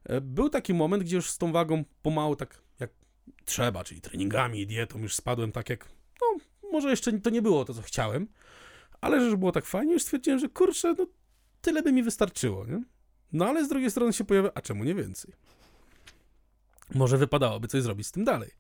e, 0.04 0.22
był 0.22 0.50
taki 0.50 0.74
moment, 0.74 1.04
gdzie 1.04 1.16
już 1.16 1.30
z 1.30 1.38
tą 1.38 1.52
wagą 1.52 1.84
pomału 2.02 2.36
tak 2.36 2.62
jak 2.80 2.90
trzeba, 3.46 3.84
czyli 3.84 4.02
treningami 4.02 4.62
i 4.62 4.68
dietą 4.68 5.00
już 5.00 5.16
spadłem 5.16 5.52
tak 5.52 5.70
jak, 5.70 5.90
no 6.22 6.28
może 6.72 6.90
jeszcze 6.90 7.20
to 7.20 7.30
nie 7.30 7.42
było 7.42 7.66
to, 7.66 7.74
co 7.74 7.82
chciałem, 7.82 8.28
ale 9.02 9.30
że 9.30 9.38
było 9.38 9.52
tak 9.52 9.66
fajnie, 9.66 9.94
już 9.94 10.04
stwierdziłem, 10.04 10.40
że 10.40 10.50
kurczę, 10.50 10.96
no 10.98 11.08
tyle 11.62 11.84
by 11.84 11.92
mi 11.92 12.04
wystarczyło, 12.04 12.66
nie? 12.66 12.84
No 13.34 13.46
ale 13.46 13.66
z 13.66 13.68
drugiej 13.68 13.92
strony 13.92 14.14
się 14.14 14.24
pojawia, 14.24 14.52
a 14.56 14.62
czemu 14.62 14.84
nie 14.84 14.96
więcej? 14.96 15.34
Może 16.96 17.18
wypadałoby 17.18 17.68
coś 17.68 17.82
zrobić 17.82 18.08
z 18.08 18.12
tym 18.12 18.24
dalej. 18.24 18.52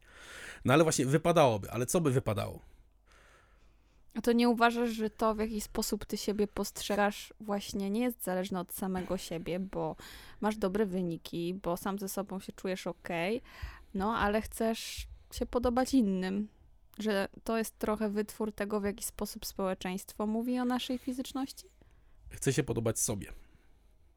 No 0.65 0.73
ale 0.73 0.83
właśnie 0.83 1.05
wypadałoby, 1.05 1.71
ale 1.71 1.85
co 1.85 2.01
by 2.01 2.11
wypadało? 2.11 2.59
A 4.13 4.21
to 4.21 4.31
nie 4.31 4.49
uważasz, 4.49 4.89
że 4.89 5.09
to, 5.09 5.35
w 5.35 5.39
jaki 5.39 5.61
sposób 5.61 6.05
ty 6.05 6.17
siebie 6.17 6.47
postrzegasz, 6.47 7.33
właśnie 7.39 7.89
nie 7.89 8.01
jest 8.01 8.23
zależne 8.23 8.59
od 8.59 8.73
samego 8.73 9.17
siebie, 9.17 9.59
bo 9.59 9.95
masz 10.41 10.57
dobre 10.57 10.85
wyniki, 10.85 11.53
bo 11.53 11.77
sam 11.77 11.99
ze 11.99 12.09
sobą 12.09 12.39
się 12.39 12.53
czujesz 12.53 12.87
ok, 12.87 13.09
no 13.93 14.17
ale 14.17 14.41
chcesz 14.41 15.07
się 15.33 15.45
podobać 15.45 15.93
innym. 15.93 16.47
Że 16.99 17.27
to 17.43 17.57
jest 17.57 17.79
trochę 17.79 18.09
wytwór 18.09 18.53
tego, 18.53 18.79
w 18.79 18.83
jaki 18.83 19.03
sposób 19.03 19.45
społeczeństwo 19.45 20.27
mówi 20.27 20.59
o 20.59 20.65
naszej 20.65 20.97
fizyczności? 20.97 21.69
Chcę 22.29 22.53
się 22.53 22.63
podobać 22.63 22.99
sobie. 22.99 23.33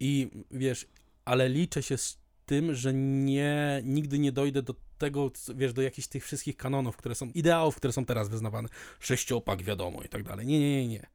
I 0.01 0.31
wiesz, 0.51 0.87
ale 1.25 1.49
liczę 1.49 1.83
się 1.83 1.97
z 1.99 2.19
tym, 2.49 2.75
że 2.75 2.95
nie, 2.95 3.83
nigdy 3.85 4.19
nie 4.19 4.33
dojdę 4.33 4.63
do 4.63 4.75
tego, 4.99 5.31
wiesz, 5.55 5.73
do 5.73 5.83
jakichś 5.83 6.09
tych 6.09 6.25
wszystkich 6.25 6.57
kanonów, 6.57 6.97
które 6.97 7.15
są, 7.15 7.31
ideałów, 7.35 7.77
które 7.77 7.93
są 7.93 8.05
teraz 8.05 8.29
wyznawane. 8.29 8.69
Sześciopak, 9.01 9.63
wiadomo, 9.63 10.03
i 10.03 10.09
tak 10.09 10.23
dalej. 10.23 10.47
Nie, 10.47 10.61
nie, 10.61 10.71
nie, 10.71 10.89
nie. 10.89 11.07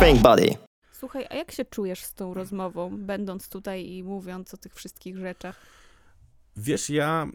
Pink 0.00 0.22
Body. 0.22 0.48
Słuchaj, 0.92 1.26
a 1.30 1.34
jak 1.34 1.52
się 1.52 1.64
czujesz 1.64 2.04
z 2.04 2.14
tą 2.14 2.34
rozmową, 2.34 2.96
będąc 2.98 3.48
tutaj 3.48 3.86
i 3.86 4.02
mówiąc 4.02 4.54
o 4.54 4.56
tych 4.56 4.74
wszystkich 4.74 5.18
rzeczach? 5.18 5.56
Wiesz, 6.56 6.90
ja, 6.90 7.26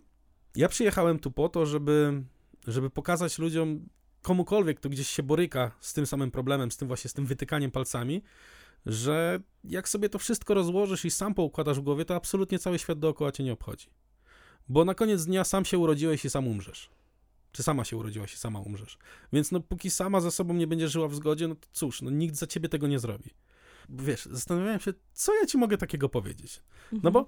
ja 0.56 0.70
przyjechałem 0.70 1.20
tu 1.20 1.32
po 1.32 1.50
to, 1.50 1.66
żeby, 1.66 2.24
żeby 2.68 2.90
pokazać 2.90 3.40
ludziom, 3.40 3.86
komukolwiek, 4.22 4.80
kto 4.80 4.90
gdzieś 4.90 5.10
się 5.10 5.24
boryka 5.24 5.72
z 5.80 5.94
tym 5.94 6.06
samym 6.06 6.32
problemem, 6.32 6.72
z 6.72 6.78
tym 6.78 6.88
właśnie, 6.88 7.10
z 7.10 7.14
tym 7.14 7.26
wytykaniem 7.26 7.72
palcami, 7.72 8.22
że 8.86 9.40
jak 9.64 9.90
sobie 9.90 10.10
to 10.10 10.20
wszystko 10.20 10.54
rozłożysz 10.54 11.06
i 11.06 11.12
sam 11.12 11.34
poukładasz 11.34 11.80
w 11.80 11.82
głowie, 11.82 12.06
to 12.06 12.16
absolutnie 12.16 12.60
cały 12.60 12.80
świat 12.80 13.00
dookoła 13.00 13.32
cię 13.32 13.44
nie 13.44 13.54
obchodzi. 13.54 13.88
Bo 14.70 14.86
na 14.86 14.94
koniec 14.94 15.26
dnia 15.26 15.44
sam 15.44 15.66
się 15.66 15.78
urodziłeś 15.78 16.26
i 16.26 16.30
sam 16.30 16.48
umrzesz. 16.48 16.90
Czy 17.52 17.64
sama 17.64 17.86
się 17.86 17.98
urodziłaś 17.98 18.34
i 18.34 18.38
sama 18.38 18.60
umrzesz. 18.60 18.98
Więc 19.34 19.52
no 19.52 19.60
póki 19.60 19.90
sama 19.90 20.22
ze 20.22 20.32
sobą 20.32 20.54
nie 20.54 20.68
będziesz 20.68 20.92
żyła 20.92 21.08
w 21.08 21.16
zgodzie, 21.16 21.48
no 21.48 21.56
to 21.56 21.68
cóż, 21.72 22.02
no 22.02 22.10
nikt 22.10 22.36
za 22.36 22.48
ciebie 22.48 22.70
tego 22.70 22.88
nie 22.88 23.00
zrobi. 23.00 23.30
Bo 23.90 24.04
Wiesz, 24.04 24.26
zastanawiałem 24.26 24.80
się, 24.80 24.94
co 25.14 25.36
ja 25.36 25.46
ci 25.46 25.58
mogę 25.58 25.78
takiego 25.78 26.10
powiedzieć. 26.10 26.62
No 27.04 27.12
bo, 27.12 27.28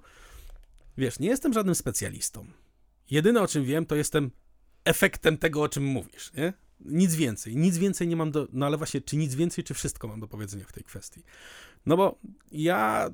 wiesz, 0.98 1.18
nie 1.18 1.28
jestem 1.28 1.52
żadnym 1.52 1.74
specjalistą. 1.74 2.46
Jedyne 3.10 3.42
o 3.42 3.48
czym 3.48 3.64
wiem, 3.64 3.86
to 3.86 3.94
jestem 3.96 4.30
efektem 4.84 5.38
tego, 5.38 5.62
o 5.62 5.68
czym 5.68 5.84
mówisz, 5.84 6.32
nie? 6.32 6.52
Nic 6.84 7.14
więcej. 7.14 7.56
Nic 7.56 7.78
więcej 7.78 8.08
nie 8.08 8.16
mam 8.16 8.30
do... 8.30 8.48
No 8.52 8.66
ale 8.66 8.76
właśnie, 8.76 9.00
czy 9.00 9.16
nic 9.16 9.34
więcej, 9.34 9.64
czy 9.64 9.74
wszystko 9.74 10.08
mam 10.08 10.20
do 10.20 10.28
powiedzenia 10.28 10.64
w 10.68 10.72
tej 10.72 10.84
kwestii? 10.84 11.22
No 11.86 11.96
bo 11.96 12.18
ja 12.52 13.10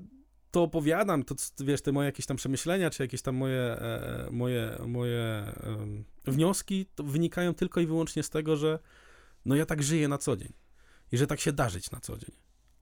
to 0.51 0.63
opowiadam, 0.63 1.25
to 1.25 1.35
wiesz, 1.61 1.83
te 1.83 1.93
moje 1.93 2.07
jakieś 2.07 2.27
tam 2.27 2.37
przemyślenia, 2.37 2.91
czy 2.91 3.03
jakieś 3.03 3.23
tam 3.23 3.37
moje, 3.37 3.61
e, 3.61 4.29
moje, 4.31 4.79
moje 4.87 5.53
em, 5.63 6.05
wnioski, 6.25 6.87
wynikają 6.99 7.55
tylko 7.55 7.81
i 7.81 7.87
wyłącznie 7.87 8.23
z 8.23 8.31
tego, 8.31 8.57
że 8.57 8.79
no 9.45 9.57
ja 9.57 9.67
tak 9.67 9.83
żyję 9.83 10.09
na 10.09 10.19
co 10.19 10.37
dzień. 10.37 10.53
I 11.13 11.19
że 11.19 11.27
tak 11.27 11.41
się 11.41 11.53
da 11.53 11.69
żyć 11.69 11.91
na 11.91 12.01
co 12.01 12.17
dzień. 12.17 12.31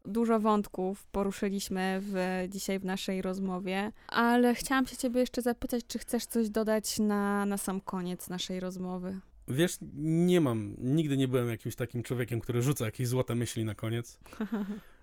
Dużo 0.05 0.41
wątków 0.41 1.07
poruszyliśmy 1.07 2.01
w, 2.03 2.45
dzisiaj 2.49 2.79
w 2.79 2.85
naszej 2.85 3.23
rozmowie, 3.23 3.93
ale 4.09 4.55
chciałam 4.55 4.87
się 4.87 4.97
ciebie 4.97 5.21
jeszcze 5.21 5.43
zapytać, 5.43 5.85
czy 5.89 5.99
chcesz 5.99 6.27
coś 6.27 6.51
dodać 6.51 6.99
na, 6.99 7.47
na 7.47 7.59
sam 7.59 7.81
koniec 7.81 8.29
naszej 8.29 8.61
rozmowy? 8.61 9.21
Wiesz, 9.49 9.79
nie 10.03 10.41
mam, 10.41 10.75
nigdy 10.79 11.17
nie 11.17 11.29
byłem 11.29 11.49
jakimś 11.49 11.77
takim 11.77 12.03
człowiekiem, 12.03 12.41
który 12.41 12.63
rzuca 12.63 12.85
jakieś 12.85 13.09
złote 13.09 13.35
myśli 13.35 13.65
na 13.65 13.75
koniec. 13.75 14.19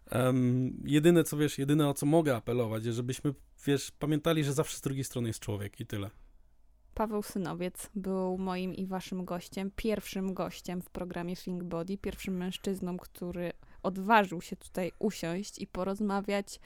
Em, 0.09 0.83
jedyne 0.85 1.23
co 1.23 1.37
wiesz, 1.37 1.57
jedyne 1.57 1.89
o 1.89 1.93
co 1.93 2.05
mogę 2.05 2.35
apelować, 2.35 2.85
jest, 2.85 2.95
żebyśmy, 2.95 3.33
wiesz, 3.65 3.91
pamiętali, 3.91 4.43
że 4.43 4.53
zawsze 4.53 4.77
z 4.77 4.81
drugiej 4.81 5.03
strony 5.03 5.27
jest 5.27 5.39
człowiek 5.39 5.79
i 5.79 5.85
tyle. 5.85 6.09
Paweł 6.93 7.23
Synowiec 7.23 7.89
był 7.95 8.37
moim 8.37 8.75
i 8.75 8.87
waszym 8.87 9.25
gościem, 9.25 9.71
pierwszym 9.75 10.33
gościem 10.33 10.81
w 10.81 10.89
programie 10.89 11.35
Think 11.35 11.63
Body, 11.63 11.97
pierwszym 11.97 12.37
mężczyzną, 12.37 12.97
który 12.97 13.53
odważył 13.83 14.41
się 14.41 14.55
tutaj 14.55 14.91
usiąść 14.99 15.59
i 15.59 15.67
porozmawiać 15.67 16.59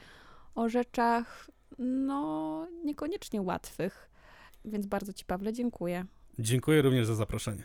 o 0.54 0.68
rzeczach, 0.68 1.50
no, 1.78 2.66
niekoniecznie 2.84 3.42
łatwych. 3.42 4.10
Więc 4.64 4.86
bardzo 4.86 5.12
ci, 5.12 5.24
Pawle, 5.24 5.52
dziękuję. 5.52 6.06
Dziękuję 6.38 6.82
również 6.82 7.06
za 7.06 7.14
zaproszenie. 7.14 7.64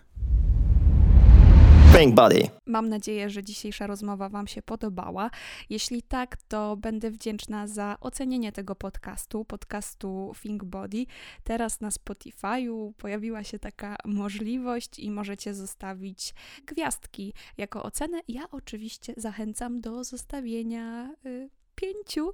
Mam 2.65 2.89
nadzieję, 2.89 3.29
że 3.29 3.43
dzisiejsza 3.43 3.87
rozmowa 3.87 4.29
Wam 4.29 4.47
się 4.47 4.61
podobała. 4.61 5.29
Jeśli 5.69 6.01
tak, 6.01 6.37
to 6.47 6.77
będę 6.77 7.11
wdzięczna 7.11 7.67
za 7.67 7.97
ocenienie 7.99 8.51
tego 8.51 8.75
podcastu, 8.75 9.45
podcastu 9.45 10.33
Think 10.41 10.63
Body. 10.63 11.05
Teraz 11.43 11.81
na 11.81 11.89
Spotify'u 11.89 12.93
pojawiła 12.97 13.43
się 13.43 13.59
taka 13.59 13.95
możliwość 14.05 14.99
i 14.99 15.11
możecie 15.11 15.53
zostawić 15.53 16.33
gwiazdki 16.65 17.33
jako 17.57 17.83
ocenę. 17.83 18.21
Ja 18.27 18.43
oczywiście 18.51 19.13
zachęcam 19.17 19.81
do 19.81 20.03
zostawienia. 20.03 21.15
Y, 21.25 21.49
Pięciu, 21.83 22.33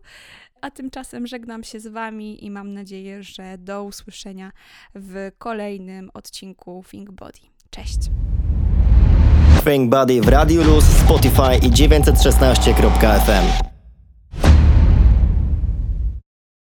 a 0.62 0.72
tymczasem 0.72 1.28
żegnam 1.28 1.64
się 1.64 1.80
z 1.80 1.88
Wami 1.88 2.46
i 2.46 2.52
mam 2.52 2.74
nadzieję, 2.74 3.24
że 3.24 3.58
do 3.58 3.84
usłyszenia 3.84 4.52
w 4.96 5.32
kolejnym 5.38 6.10
odcinku 6.14 6.84
Think 6.92 7.12
Body. 7.12 7.40
Cześć! 7.70 7.98
Pink 9.66 9.90
Body 9.90 10.22
w 10.22 10.28
Radiu 10.28 10.64
Luz, 10.64 10.84
Spotify 10.84 11.68
i 11.68 11.72
916.fm. 11.72 13.79